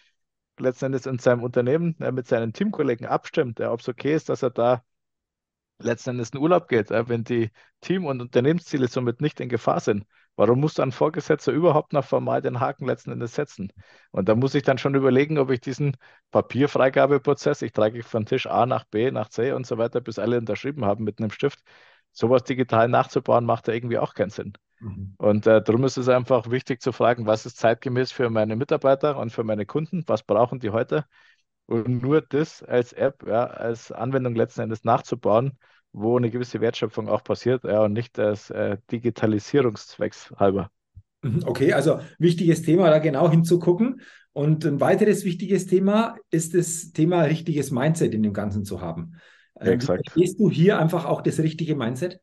letzten 0.59 0.85
Endes 0.85 1.05
in 1.05 1.19
seinem 1.19 1.43
Unternehmen 1.43 1.95
ja, 1.99 2.11
mit 2.11 2.27
seinen 2.27 2.53
Teamkollegen 2.53 3.07
abstimmt, 3.07 3.59
ja, 3.59 3.71
ob 3.71 3.81
es 3.81 3.89
okay 3.89 4.13
ist, 4.13 4.29
dass 4.29 4.43
er 4.43 4.51
da 4.51 4.83
letzten 5.79 6.11
Endes 6.11 6.29
in 6.29 6.39
Urlaub 6.39 6.67
geht, 6.67 6.89
wenn 6.89 7.23
die 7.23 7.51
Team- 7.81 8.05
und 8.05 8.21
Unternehmensziele 8.21 8.87
somit 8.87 9.21
nicht 9.21 9.39
in 9.39 9.49
Gefahr 9.49 9.79
sind. 9.79 10.05
Warum 10.35 10.59
muss 10.59 10.79
ein 10.79 10.91
Vorgesetzter 10.91 11.51
überhaupt 11.51 11.93
noch 11.93 12.05
formal 12.05 12.41
den 12.41 12.59
Haken 12.59 12.85
letzten 12.85 13.11
Endes 13.11 13.35
setzen? 13.35 13.71
Und 14.11 14.29
da 14.29 14.35
muss 14.35 14.55
ich 14.55 14.63
dann 14.63 14.77
schon 14.79 14.95
überlegen, 14.95 15.37
ob 15.37 15.51
ich 15.51 15.61
diesen 15.61 15.95
Papierfreigabeprozess, 16.31 17.61
ich 17.61 17.71
trage 17.71 18.01
von 18.03 18.25
Tisch 18.25 18.47
A 18.47 18.65
nach 18.65 18.85
B, 18.85 19.11
nach 19.11 19.29
C 19.29 19.51
und 19.51 19.67
so 19.67 19.77
weiter, 19.77 20.01
bis 20.01 20.17
alle 20.17 20.37
unterschrieben 20.39 20.85
haben 20.85 21.03
mit 21.03 21.19
einem 21.19 21.29
Stift, 21.29 21.59
sowas 22.11 22.43
digital 22.43 22.87
nachzubauen, 22.89 23.45
macht 23.45 23.67
da 23.67 23.73
irgendwie 23.73 23.99
auch 23.99 24.13
keinen 24.15 24.31
Sinn. 24.31 24.53
Mhm. 24.79 25.13
Und 25.17 25.47
äh, 25.47 25.61
darum 25.61 25.83
ist 25.83 25.97
es 25.97 26.09
einfach 26.09 26.49
wichtig 26.49 26.81
zu 26.81 26.91
fragen, 26.91 27.25
was 27.27 27.45
ist 27.45 27.57
zeitgemäß 27.57 28.11
für 28.11 28.29
meine 28.29 28.55
Mitarbeiter 28.55 29.17
und 29.17 29.31
für 29.31 29.43
meine 29.43 29.65
Kunden, 29.65 30.03
was 30.07 30.23
brauchen 30.23 30.59
die 30.59 30.71
heute? 30.71 31.05
Und 31.65 32.01
nur 32.01 32.21
das 32.21 32.61
als 32.63 32.91
App, 32.93 33.25
ja, 33.25 33.45
als 33.45 33.91
Anwendung 33.91 34.35
letzten 34.35 34.61
Endes 34.61 34.83
nachzubauen, 34.83 35.57
wo 35.93 36.17
eine 36.17 36.31
gewisse 36.31 36.59
Wertschöpfung 36.59 37.07
auch 37.07 37.23
passiert 37.23 37.63
ja, 37.63 37.83
und 37.83 37.93
nicht 37.93 38.19
als 38.19 38.49
äh, 38.49 38.77
Digitalisierungszwecks 38.91 40.33
halber. 40.37 40.69
Mhm, 41.21 41.43
okay, 41.45 41.73
also 41.73 41.99
wichtiges 42.19 42.63
Thema, 42.63 42.89
da 42.89 42.99
genau 42.99 43.29
hinzugucken. 43.29 44.01
Und 44.33 44.65
ein 44.65 44.81
weiteres 44.81 45.23
wichtiges 45.25 45.67
Thema 45.67 46.17
ist 46.31 46.55
das 46.55 46.91
Thema 46.91 47.21
richtiges 47.21 47.69
Mindset 47.69 48.13
in 48.15 48.23
dem 48.23 48.33
Ganzen 48.33 48.65
zu 48.65 48.81
haben. 48.81 49.13
Ja, 49.59 49.67
ähm, 49.67 49.73
exakt. 49.73 50.13
Gehst 50.15 50.39
du 50.39 50.49
hier 50.49 50.79
einfach 50.79 51.05
auch 51.05 51.21
das 51.21 51.39
richtige 51.39 51.75
Mindset? 51.75 52.19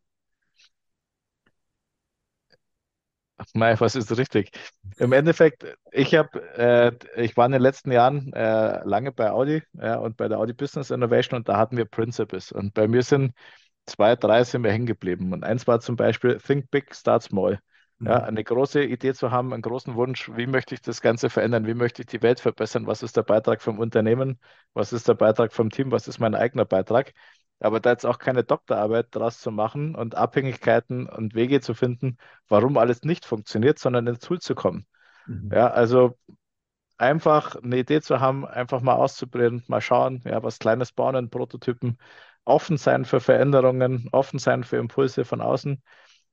Mei, 3.54 3.78
was 3.80 3.96
ist 3.96 4.16
richtig? 4.16 4.50
Im 4.98 5.12
Endeffekt, 5.12 5.64
ich 5.92 6.14
habe, 6.14 6.40
äh, 6.56 7.22
ich 7.22 7.36
war 7.36 7.46
in 7.46 7.52
den 7.52 7.62
letzten 7.62 7.90
Jahren 7.92 8.32
äh, 8.32 8.82
lange 8.84 9.12
bei 9.12 9.30
Audi 9.30 9.62
ja, 9.74 9.96
und 9.98 10.16
bei 10.16 10.28
der 10.28 10.38
Audi 10.38 10.52
Business 10.52 10.90
Innovation 10.90 11.36
und 11.38 11.48
da 11.48 11.56
hatten 11.56 11.76
wir 11.76 11.84
Principles. 11.84 12.52
Und 12.52 12.74
bei 12.74 12.86
mir 12.88 13.02
sind 13.02 13.32
zwei, 13.86 14.16
drei 14.16 14.44
sind 14.44 14.62
mir 14.62 14.72
hängen 14.72 14.86
geblieben. 14.86 15.32
Und 15.32 15.44
eins 15.44 15.66
war 15.66 15.80
zum 15.80 15.96
Beispiel 15.96 16.38
Think 16.38 16.70
Big, 16.70 16.94
Start 16.94 17.24
Small. 17.24 17.60
Ja, 18.04 18.20
mhm. 18.20 18.24
eine 18.24 18.44
große 18.44 18.82
Idee 18.82 19.12
zu 19.12 19.30
haben, 19.30 19.52
einen 19.52 19.62
großen 19.62 19.94
Wunsch, 19.94 20.30
wie 20.34 20.46
möchte 20.46 20.74
ich 20.74 20.80
das 20.80 21.02
Ganze 21.02 21.28
verändern, 21.28 21.66
wie 21.66 21.74
möchte 21.74 22.02
ich 22.02 22.06
die 22.06 22.22
Welt 22.22 22.40
verbessern, 22.40 22.86
was 22.86 23.02
ist 23.02 23.16
der 23.16 23.22
Beitrag 23.22 23.60
vom 23.60 23.78
Unternehmen, 23.78 24.38
was 24.72 24.92
ist 24.92 25.06
der 25.06 25.14
Beitrag 25.14 25.52
vom 25.52 25.68
Team, 25.70 25.90
was 25.90 26.08
ist 26.08 26.18
mein 26.18 26.34
eigener 26.34 26.64
Beitrag. 26.64 27.12
Aber 27.58 27.78
da 27.78 27.90
jetzt 27.90 28.06
auch 28.06 28.18
keine 28.18 28.42
Doktorarbeit 28.42 29.08
daraus 29.14 29.38
zu 29.40 29.50
machen 29.50 29.94
und 29.94 30.14
Abhängigkeiten 30.14 31.06
und 31.06 31.34
Wege 31.34 31.60
zu 31.60 31.74
finden, 31.74 32.16
warum 32.48 32.78
alles 32.78 33.02
nicht 33.02 33.26
funktioniert, 33.26 33.78
sondern 33.78 34.06
ins 34.06 34.20
Tool 34.20 34.40
zu 34.40 34.54
kommen. 34.54 34.86
Mhm. 35.26 35.50
Ja, 35.52 35.68
also 35.68 36.18
einfach 36.98 37.56
eine 37.56 37.78
Idee 37.78 38.00
zu 38.00 38.20
haben, 38.20 38.46
einfach 38.46 38.80
mal 38.82 38.94
auszuprobieren, 38.94 39.62
mal 39.68 39.80
schauen, 39.80 40.22
ja, 40.24 40.42
was 40.42 40.58
Kleines 40.58 40.92
bauen 40.92 41.14
in 41.16 41.30
Prototypen, 41.30 41.98
offen 42.44 42.76
sein 42.76 43.04
für 43.04 43.20
Veränderungen, 43.20 44.08
offen 44.12 44.38
sein 44.38 44.64
für 44.64 44.76
Impulse 44.76 45.24
von 45.24 45.40
außen, 45.40 45.82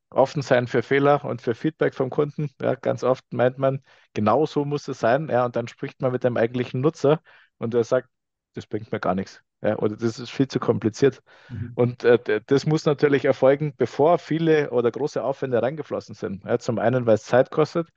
offen 0.10 0.41
sein 0.41 0.67
für 0.67 0.82
Fehler 0.82 1.26
und 1.26 1.41
für 1.41 1.56
Feedback 1.56 1.93
vom 1.93 2.10
Kunden. 2.10 2.50
Ja, 2.62 2.76
ganz 2.76 3.04
oft 3.04 3.26
meint 3.32 3.58
man, 3.58 3.84
genau 4.13 4.46
so 4.46 4.65
muss 4.65 4.88
es 4.88 5.00
sein, 5.00 5.28
ja, 5.30 5.46
und 5.46 5.56
dann 5.56 5.67
spricht 5.67 6.02
man 6.02 6.12
mit 6.12 6.24
dem 6.24 6.38
eigentlichen 6.38 6.82
Nutzer 6.82 7.22
und 7.58 7.74
der 7.74 7.84
sagt, 7.84 8.10
das 8.54 8.65
bringt 8.65 8.91
mir 8.91 9.00
gar 9.00 9.15
nichts. 9.15 9.41
Ja, 9.62 9.78
oder 9.80 9.96
das 9.98 10.20
ist 10.20 10.30
viel 10.30 10.48
zu 10.48 10.60
kompliziert. 10.60 11.22
Mhm. 11.50 11.72
Und 11.76 12.04
äh, 12.04 12.41
das 12.46 12.65
muss 12.65 12.86
natürlich 12.86 13.26
erfolgen, 13.26 13.74
bevor 13.76 14.20
viele 14.20 14.70
oder 14.70 14.91
große 14.91 15.24
Aufwände 15.24 15.62
reingeflossen 15.62 16.15
sind. 16.15 16.43
Ja, 16.43 16.60
zum 16.60 16.80
einen, 16.80 17.06
weil 17.06 17.15
es 17.15 17.24
Zeit 17.24 17.52
kostet 17.52 17.89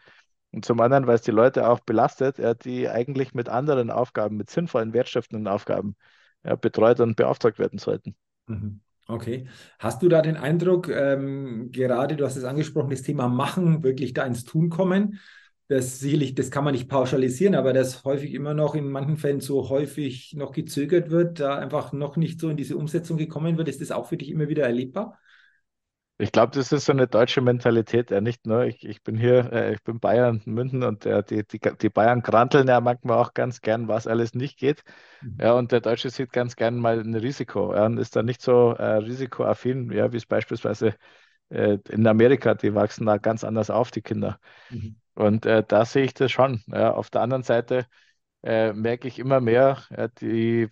und 0.52 0.64
zum 0.64 0.80
anderen, 0.80 1.06
weil 1.06 1.16
es 1.16 1.22
die 1.22 1.30
Leute 1.30 1.68
auch 1.68 1.80
belastet, 1.80 2.38
ja, 2.38 2.54
die 2.54 2.88
eigentlich 2.88 3.34
mit 3.34 3.48
anderen 3.48 3.90
Aufgaben, 3.90 4.36
mit 4.36 4.50
sinnvollen, 4.50 4.92
wertstiftenden 4.94 5.48
Aufgaben 5.48 5.96
betreut 6.62 7.00
und 7.00 7.16
beauftragt 7.16 7.58
werden 7.58 7.78
sollten. 7.78 8.16
Mhm. 8.46 8.80
Okay. 9.10 9.48
Hast 9.78 10.02
du 10.02 10.08
da 10.08 10.22
den 10.22 10.36
Eindruck, 10.36 10.88
ähm, 10.88 11.70
gerade 11.72 12.16
du 12.16 12.24
hast 12.24 12.36
es 12.36 12.44
angesprochen, 12.44 12.90
das 12.90 13.02
Thema 13.02 13.28
Machen, 13.28 13.82
wirklich 13.82 14.14
da 14.14 14.24
ins 14.24 14.44
Tun 14.44 14.70
kommen? 14.70 15.18
Das 15.66 15.98
sicherlich, 15.98 16.34
das 16.34 16.50
kann 16.50 16.64
man 16.64 16.74
nicht 16.74 16.88
pauschalisieren, 16.88 17.54
aber 17.54 17.72
das 17.72 18.04
häufig 18.04 18.34
immer 18.34 18.54
noch 18.54 18.74
in 18.74 18.88
manchen 18.90 19.16
Fällen 19.16 19.40
so 19.40 19.68
häufig 19.68 20.34
noch 20.36 20.52
gezögert 20.52 21.10
wird, 21.10 21.40
da 21.40 21.56
einfach 21.58 21.92
noch 21.92 22.16
nicht 22.16 22.40
so 22.40 22.50
in 22.50 22.56
diese 22.56 22.76
Umsetzung 22.76 23.16
gekommen 23.16 23.56
wird. 23.56 23.68
Ist 23.68 23.80
das 23.80 23.90
auch 23.90 24.06
für 24.06 24.16
dich 24.16 24.30
immer 24.30 24.48
wieder 24.48 24.64
erlebbar? 24.64 25.18
Ich 26.20 26.32
glaube, 26.32 26.52
das 26.54 26.70
ist 26.70 26.84
so 26.84 26.92
eine 26.92 27.06
deutsche 27.06 27.40
Mentalität. 27.40 28.10
Ja, 28.10 28.20
nicht 28.20 28.46
nur, 28.46 28.64
ich, 28.64 28.84
ich 28.86 29.02
bin 29.02 29.16
hier, 29.16 29.50
äh, 29.52 29.72
ich 29.72 29.82
bin 29.82 30.00
Bayern, 30.00 30.42
München 30.44 30.82
und 30.82 31.06
äh, 31.06 31.22
die, 31.22 31.44
die, 31.46 31.58
die 31.58 31.88
Bayern 31.88 32.22
kranteln 32.22 32.68
ja 32.68 32.80
manchmal 32.80 33.16
auch 33.16 33.32
ganz 33.32 33.62
gern, 33.62 33.88
was 33.88 34.06
alles 34.06 34.34
nicht 34.34 34.58
geht. 34.58 34.82
Mhm. 35.22 35.38
Ja, 35.40 35.54
und 35.54 35.72
der 35.72 35.80
Deutsche 35.80 36.10
sieht 36.10 36.30
ganz 36.30 36.56
gern 36.56 36.76
mal 36.76 37.00
ein 37.00 37.14
Risiko 37.14 37.74
ja, 37.74 37.86
und 37.86 37.96
ist 37.96 38.16
da 38.16 38.22
nicht 38.22 38.42
so 38.42 38.72
äh, 38.72 38.96
risikoaffin, 38.96 39.90
ja, 39.92 40.12
wie 40.12 40.18
es 40.18 40.26
beispielsweise 40.26 40.94
äh, 41.48 41.78
in 41.88 42.06
Amerika, 42.06 42.54
die 42.54 42.74
wachsen 42.74 43.06
da 43.06 43.16
ganz 43.16 43.42
anders 43.42 43.70
auf, 43.70 43.90
die 43.90 44.02
Kinder. 44.02 44.38
Mhm. 44.68 44.96
Und 45.14 45.46
äh, 45.46 45.64
da 45.66 45.86
sehe 45.86 46.04
ich 46.04 46.12
das 46.12 46.30
schon. 46.30 46.62
Ja. 46.66 46.92
Auf 46.92 47.08
der 47.08 47.22
anderen 47.22 47.44
Seite 47.44 47.86
äh, 48.42 48.74
merke 48.74 49.08
ich 49.08 49.18
immer 49.18 49.40
mehr, 49.40 49.78
die 50.20 50.68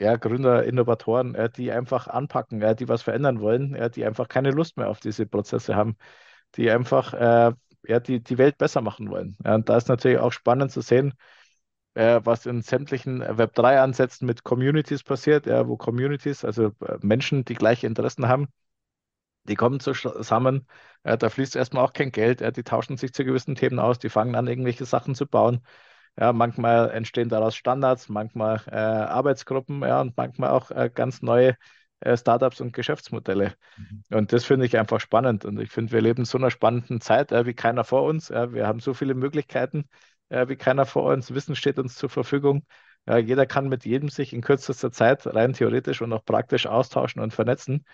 ja, 0.00 0.16
Gründer, 0.16 0.64
Innovatoren, 0.64 1.34
ja, 1.36 1.48
die 1.48 1.72
einfach 1.72 2.08
anpacken, 2.08 2.62
ja, 2.62 2.74
die 2.74 2.88
was 2.88 3.02
verändern 3.02 3.40
wollen, 3.40 3.74
ja, 3.76 3.88
die 3.90 4.04
einfach 4.06 4.28
keine 4.28 4.50
Lust 4.52 4.76
mehr 4.78 4.88
auf 4.90 5.00
diese 5.00 5.26
Prozesse 5.26 5.76
haben, 5.76 5.96
die 6.56 6.70
einfach 6.70 7.14
äh, 7.14 7.52
ja, 7.86 8.00
die, 8.00 8.22
die 8.22 8.38
Welt 8.38 8.58
besser 8.58 8.82
machen 8.82 9.10
wollen. 9.10 9.36
Ja, 9.44 9.56
und 9.56 9.68
da 9.68 9.76
ist 9.76 9.88
natürlich 9.88 10.18
auch 10.18 10.32
spannend 10.32 10.72
zu 10.72 10.80
sehen, 10.82 11.14
äh, 11.94 12.20
was 12.24 12.46
in 12.46 12.62
sämtlichen 12.62 13.20
Web3-Ansätzen 13.22 14.26
mit 14.26 14.44
Communities 14.44 15.02
passiert, 15.04 15.46
ja, 15.46 15.68
wo 15.68 15.76
Communities, 15.76 16.44
also 16.44 16.72
äh, 16.86 16.98
Menschen, 17.02 17.44
die 17.44 17.54
gleiche 17.54 17.86
Interessen 17.86 18.28
haben, 18.28 18.48
die 19.44 19.54
kommen 19.56 19.80
zusammen, 19.80 20.66
ja, 21.04 21.16
da 21.16 21.28
fließt 21.30 21.56
erstmal 21.56 21.84
auch 21.84 21.92
kein 21.92 22.12
Geld, 22.12 22.40
ja, 22.40 22.50
die 22.50 22.62
tauschen 22.62 22.96
sich 22.96 23.12
zu 23.12 23.24
gewissen 23.24 23.54
Themen 23.54 23.78
aus, 23.78 23.98
die 23.98 24.08
fangen 24.10 24.34
an, 24.36 24.46
irgendwelche 24.46 24.84
Sachen 24.84 25.14
zu 25.14 25.26
bauen. 25.26 25.64
Ja, 26.18 26.32
manchmal 26.32 26.90
entstehen 26.90 27.28
daraus 27.28 27.56
Standards, 27.56 28.08
manchmal 28.08 28.60
äh, 28.66 28.76
Arbeitsgruppen 28.76 29.82
ja, 29.82 30.00
und 30.00 30.16
manchmal 30.16 30.50
auch 30.50 30.70
äh, 30.70 30.90
ganz 30.92 31.22
neue 31.22 31.56
äh, 32.00 32.16
Startups 32.16 32.60
und 32.60 32.72
Geschäftsmodelle. 32.72 33.54
Mhm. 33.76 34.02
Und 34.10 34.32
das 34.32 34.44
finde 34.44 34.66
ich 34.66 34.78
einfach 34.78 35.00
spannend. 35.00 35.44
Und 35.44 35.60
ich 35.60 35.70
finde, 35.70 35.92
wir 35.92 36.00
leben 36.00 36.20
in 36.20 36.24
so 36.24 36.38
einer 36.38 36.50
spannenden 36.50 37.00
Zeit 37.00 37.30
wie 37.30 37.54
keiner 37.54 37.84
vor 37.84 38.02
uns. 38.02 38.30
wir 38.30 38.66
haben 38.66 38.80
so 38.80 38.94
viele 38.94 39.14
Möglichkeiten 39.14 39.88
wie 40.28 40.56
keiner 40.56 40.86
vor 40.86 41.12
uns. 41.12 41.34
Wissen 41.34 41.56
steht 41.56 41.78
uns 41.78 41.96
zur 41.96 42.08
Verfügung. 42.08 42.64
jeder 43.06 43.46
kann 43.46 43.68
mit 43.68 43.84
jedem 43.84 44.08
sich 44.08 44.32
in 44.32 44.42
kürzester 44.42 44.92
Zeit 44.92 45.26
rein 45.26 45.54
theoretisch 45.54 46.02
und 46.02 46.12
auch 46.12 46.24
praktisch 46.24 46.66
austauschen 46.66 47.20
und 47.20 47.34
vernetzen. 47.34 47.84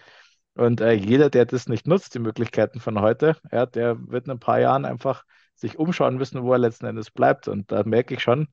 Und 0.57 0.81
äh, 0.81 0.93
jeder, 0.93 1.29
der 1.31 1.45
das 1.45 1.69
nicht 1.69 1.87
nutzt, 1.87 2.15
die 2.15 2.19
Möglichkeiten 2.19 2.81
von 2.81 3.01
heute, 3.01 3.37
ja, 3.53 3.67
der 3.67 4.09
wird 4.09 4.27
in 4.27 4.33
ein 4.33 4.39
paar 4.39 4.59
Jahren 4.59 4.87
einfach 4.87 5.25
sich 5.57 5.79
umschauen 5.79 6.17
müssen, 6.17 6.43
wo 6.43 6.53
er 6.53 6.59
letzten 6.59 6.87
Endes 6.87 7.11
bleibt. 7.11 7.49
Und 7.49 7.73
da 7.73 7.83
merke 7.85 8.15
ich 8.15 8.23
schon, 8.23 8.49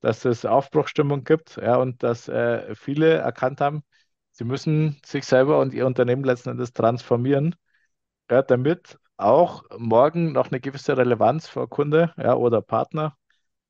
dass 0.00 0.24
es 0.24 0.44
Aufbruchstimmung 0.44 1.24
gibt 1.24 1.56
ja, 1.56 1.76
und 1.76 2.02
dass 2.02 2.28
äh, 2.28 2.74
viele 2.74 3.14
erkannt 3.14 3.60
haben, 3.60 3.82
sie 4.32 4.44
müssen 4.44 5.00
sich 5.04 5.24
selber 5.24 5.60
und 5.60 5.72
ihr 5.74 5.86
Unternehmen 5.86 6.24
letzten 6.24 6.50
Endes 6.50 6.72
transformieren, 6.72 7.54
ja, 8.30 8.42
damit 8.42 8.98
auch 9.16 9.64
morgen 9.78 10.32
noch 10.32 10.50
eine 10.50 10.60
gewisse 10.60 10.96
Relevanz 10.96 11.48
für 11.48 11.68
Kunde 11.68 12.12
ja, 12.16 12.34
oder 12.34 12.60
Partner, 12.60 13.16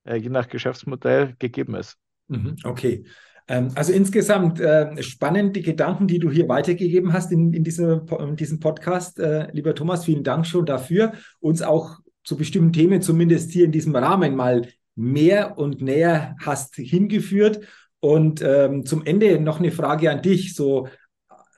äh, 0.04 0.16
je 0.16 0.30
nach 0.30 0.48
Geschäftsmodell, 0.48 1.34
gegeben 1.38 1.74
ist. 1.74 1.96
Mhm, 2.28 2.56
okay. 2.64 3.04
Ähm, 3.48 3.70
also 3.74 3.92
insgesamt 3.92 4.60
äh, 4.60 5.02
spannend 5.02 5.56
die 5.56 5.62
Gedanken, 5.62 6.06
die 6.06 6.18
du 6.18 6.30
hier 6.30 6.48
weitergegeben 6.48 7.12
hast 7.12 7.32
in, 7.32 7.52
in, 7.52 7.64
diese, 7.64 8.06
in 8.18 8.36
diesem 8.36 8.60
Podcast. 8.60 9.18
Äh, 9.18 9.50
lieber 9.52 9.74
Thomas, 9.74 10.04
vielen 10.04 10.24
Dank 10.24 10.46
schon 10.46 10.64
dafür, 10.64 11.12
uns 11.40 11.60
auch 11.60 11.98
zu 12.24 12.36
bestimmten 12.36 12.72
Themen 12.72 13.02
zumindest 13.02 13.50
hier 13.52 13.64
in 13.64 13.72
diesem 13.72 13.94
Rahmen 13.94 14.36
mal 14.36 14.68
mehr 14.94 15.58
und 15.58 15.80
näher 15.80 16.36
hast 16.40 16.76
hingeführt. 16.76 17.60
Und 18.00 18.42
ähm, 18.42 18.84
zum 18.84 19.04
Ende 19.04 19.40
noch 19.40 19.58
eine 19.58 19.70
Frage 19.70 20.10
an 20.10 20.22
dich, 20.22 20.54
so 20.54 20.88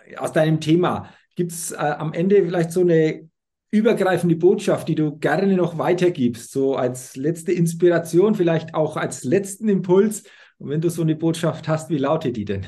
äh, 0.06 0.16
aus 0.16 0.32
deinem 0.32 0.60
Thema. 0.60 1.10
Gibt 1.36 1.52
es 1.52 1.72
äh, 1.72 1.76
am 1.76 2.12
Ende 2.12 2.44
vielleicht 2.44 2.70
so 2.70 2.80
eine 2.80 3.28
übergreifende 3.70 4.36
Botschaft, 4.36 4.88
die 4.88 4.94
du 4.94 5.18
gerne 5.18 5.56
noch 5.56 5.78
weitergibst, 5.78 6.52
so 6.52 6.76
als 6.76 7.16
letzte 7.16 7.52
Inspiration, 7.52 8.36
vielleicht 8.36 8.74
auch 8.74 8.96
als 8.96 9.24
letzten 9.24 9.68
Impuls, 9.68 10.24
und 10.58 10.70
wenn 10.70 10.80
du 10.80 10.88
so 10.88 11.02
eine 11.02 11.16
Botschaft 11.16 11.66
hast, 11.68 11.90
wie 11.90 11.98
lautet 11.98 12.36
die 12.36 12.44
denn? 12.44 12.66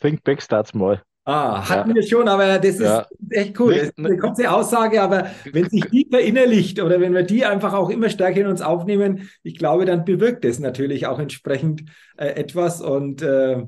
Think 0.00 0.24
big, 0.24 0.42
start 0.42 0.66
small. 0.66 1.02
Ah, 1.26 1.66
hatten 1.66 1.90
ja. 1.90 1.94
wir 1.96 2.02
schon, 2.02 2.28
aber 2.28 2.58
das 2.58 2.74
ist 2.74 2.80
ja. 2.80 3.06
echt 3.30 3.58
cool. 3.58 3.74
Das 3.74 3.84
ist 3.84 3.98
eine 3.98 4.18
kurze 4.18 4.50
Aussage, 4.52 5.00
aber 5.00 5.28
wenn 5.50 5.70
sich 5.70 5.84
die 5.86 6.06
verinnerlicht 6.10 6.80
oder 6.80 7.00
wenn 7.00 7.14
wir 7.14 7.22
die 7.22 7.46
einfach 7.46 7.72
auch 7.72 7.88
immer 7.88 8.10
stärker 8.10 8.40
in 8.40 8.46
uns 8.46 8.60
aufnehmen, 8.60 9.30
ich 9.42 9.56
glaube, 9.56 9.86
dann 9.86 10.04
bewirkt 10.04 10.44
es 10.44 10.58
natürlich 10.58 11.06
auch 11.06 11.18
entsprechend 11.18 11.84
äh, 12.18 12.26
etwas 12.26 12.82
und 12.82 13.22
äh, 13.22 13.64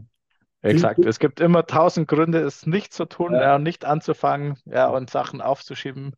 Exakt. 0.62 1.05
Es 1.05 1.19
gibt 1.19 1.40
immer 1.40 1.66
tausend 1.66 2.09
Gründe, 2.09 2.40
es 2.40 2.66
nicht 2.66 2.92
zu 2.92 3.05
tun, 3.05 3.33
ja. 3.33 3.40
Ja, 3.40 3.59
nicht 3.59 3.85
anzufangen 3.85 4.59
ja, 4.64 4.88
und 4.88 5.11
Sachen 5.11 5.40
aufzuschieben. 5.40 6.14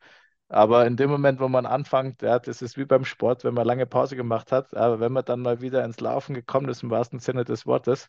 Aber 0.48 0.86
in 0.86 0.96
dem 0.96 1.10
Moment, 1.10 1.40
wo 1.40 1.48
man 1.48 1.66
anfängt, 1.66 2.22
ja, 2.22 2.38
das 2.38 2.62
ist 2.62 2.78
wie 2.78 2.86
beim 2.86 3.04
Sport, 3.04 3.44
wenn 3.44 3.52
man 3.54 3.66
lange 3.66 3.84
Pause 3.84 4.16
gemacht 4.16 4.50
hat, 4.50 4.74
aber 4.74 4.98
wenn 4.98 5.12
man 5.12 5.24
dann 5.24 5.40
mal 5.40 5.60
wieder 5.60 5.84
ins 5.84 6.00
Laufen 6.00 6.34
gekommen 6.34 6.68
ist, 6.70 6.82
im 6.82 6.90
wahrsten 6.90 7.18
Sinne 7.18 7.44
des 7.44 7.66
Wortes, 7.66 8.08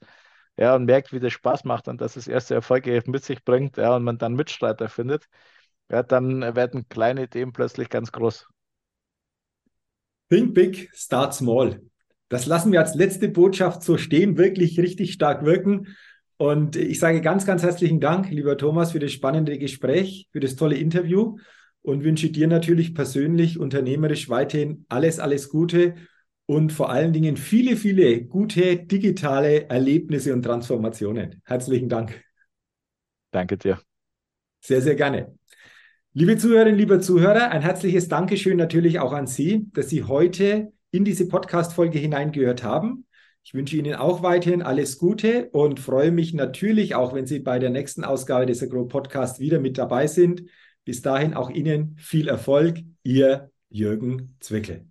ja, 0.60 0.76
und 0.76 0.86
merkt, 0.86 1.14
wie 1.14 1.22
das 1.22 1.32
Spaß 1.32 1.64
macht 1.64 1.88
und 1.88 2.02
dass 2.02 2.18
es 2.18 2.28
erste 2.28 2.54
Erfolge 2.54 3.02
mit 3.06 3.24
sich 3.24 3.46
bringt, 3.46 3.78
ja, 3.78 3.96
und 3.96 4.04
man 4.04 4.18
dann 4.18 4.34
Mitstreiter 4.34 4.90
findet, 4.90 5.26
ja, 5.90 6.04
dann 6.04 6.42
werden 6.56 6.90
kleine 6.90 7.24
Ideen 7.24 7.54
plötzlich 7.54 7.90
ganz 7.90 8.12
groß. 8.12 8.46
Think 10.30 10.54
big, 10.54 10.90
start 10.94 11.34
small. 11.34 11.82
Das 12.28 12.46
lassen 12.46 12.74
wir 12.74 12.82
als 12.82 12.94
letzte 12.94 13.30
Botschaft 13.30 13.84
so 13.84 13.98
stehen, 13.98 14.38
wirklich 14.38 14.78
richtig 14.80 15.14
stark 15.14 15.46
wirken. 15.46 15.96
Und 16.36 16.76
ich 16.76 17.00
sage 17.00 17.22
ganz, 17.22 17.46
ganz 17.46 17.64
herzlichen 17.64 18.02
Dank, 18.02 18.30
lieber 18.30 18.58
Thomas, 18.58 18.92
für 18.92 19.00
das 19.00 19.14
spannende 19.14 19.58
Gespräch, 19.58 20.28
für 20.32 20.42
das 20.42 20.58
tolle 20.58 20.76
Interview 20.76 21.38
und 21.82 22.04
wünsche 22.04 22.32
dir 22.32 22.48
natürlich 22.48 22.94
persönlich, 22.94 23.58
unternehmerisch 23.58 24.28
weiterhin 24.28 24.86
alles, 24.90 25.20
alles 25.20 25.50
Gute 25.50 25.96
und 26.50 26.74
vor 26.74 26.90
allen 26.90 27.14
Dingen 27.14 27.38
viele, 27.38 27.76
viele 27.76 28.24
gute 28.24 28.78
digitale 28.78 29.70
Erlebnisse 29.70 30.34
und 30.34 30.42
Transformationen. 30.42 31.44
Herzlichen 31.46 31.90
Dank. 31.90 32.24
Danke 33.30 33.56
dir. 33.56 33.80
Sehr, 34.60 34.82
sehr 34.82 34.96
gerne. 34.96 35.38
Liebe 36.14 36.38
Zuhörerinnen, 36.38 36.76
liebe 36.76 37.00
Zuhörer, 37.02 37.52
ein 37.52 37.62
herzliches 37.62 38.08
Dankeschön 38.08 38.58
natürlich 38.58 39.00
auch 39.00 39.14
an 39.14 39.28
Sie, 39.28 39.68
dass 39.74 39.90
Sie 39.90 40.06
heute 40.06 40.74
in 40.90 41.06
diese 41.06 41.28
Podcast-Folge 41.28 42.00
hineingehört 42.00 42.64
haben. 42.64 43.06
Ich 43.44 43.54
wünsche 43.54 43.78
Ihnen 43.78 43.94
auch 43.94 44.24
weiterhin 44.24 44.64
alles 44.64 44.98
Gute 44.98 45.52
und 45.52 45.80
freue 45.80 46.12
mich 46.12 46.34
natürlich 46.34 46.96
auch, 46.96 47.14
wenn 47.14 47.28
Sie 47.28 47.38
bei 47.38 47.60
der 47.60 47.70
nächsten 47.70 48.04
Ausgabe 48.04 48.48
des 48.48 48.64
Agro 48.64 48.86
Podcast 48.86 49.40
wieder 49.40 49.60
mit 49.60 49.78
dabei 49.78 50.08
sind. 50.08 50.46
Bis 50.84 51.04
dahin 51.04 51.36
auch 51.36 51.52
Ihnen 51.52 51.96
viel 52.00 52.28
Erfolg, 52.28 52.80
Ihr 53.04 53.52
Jürgen 53.70 54.36
Zwickel. 54.40 54.89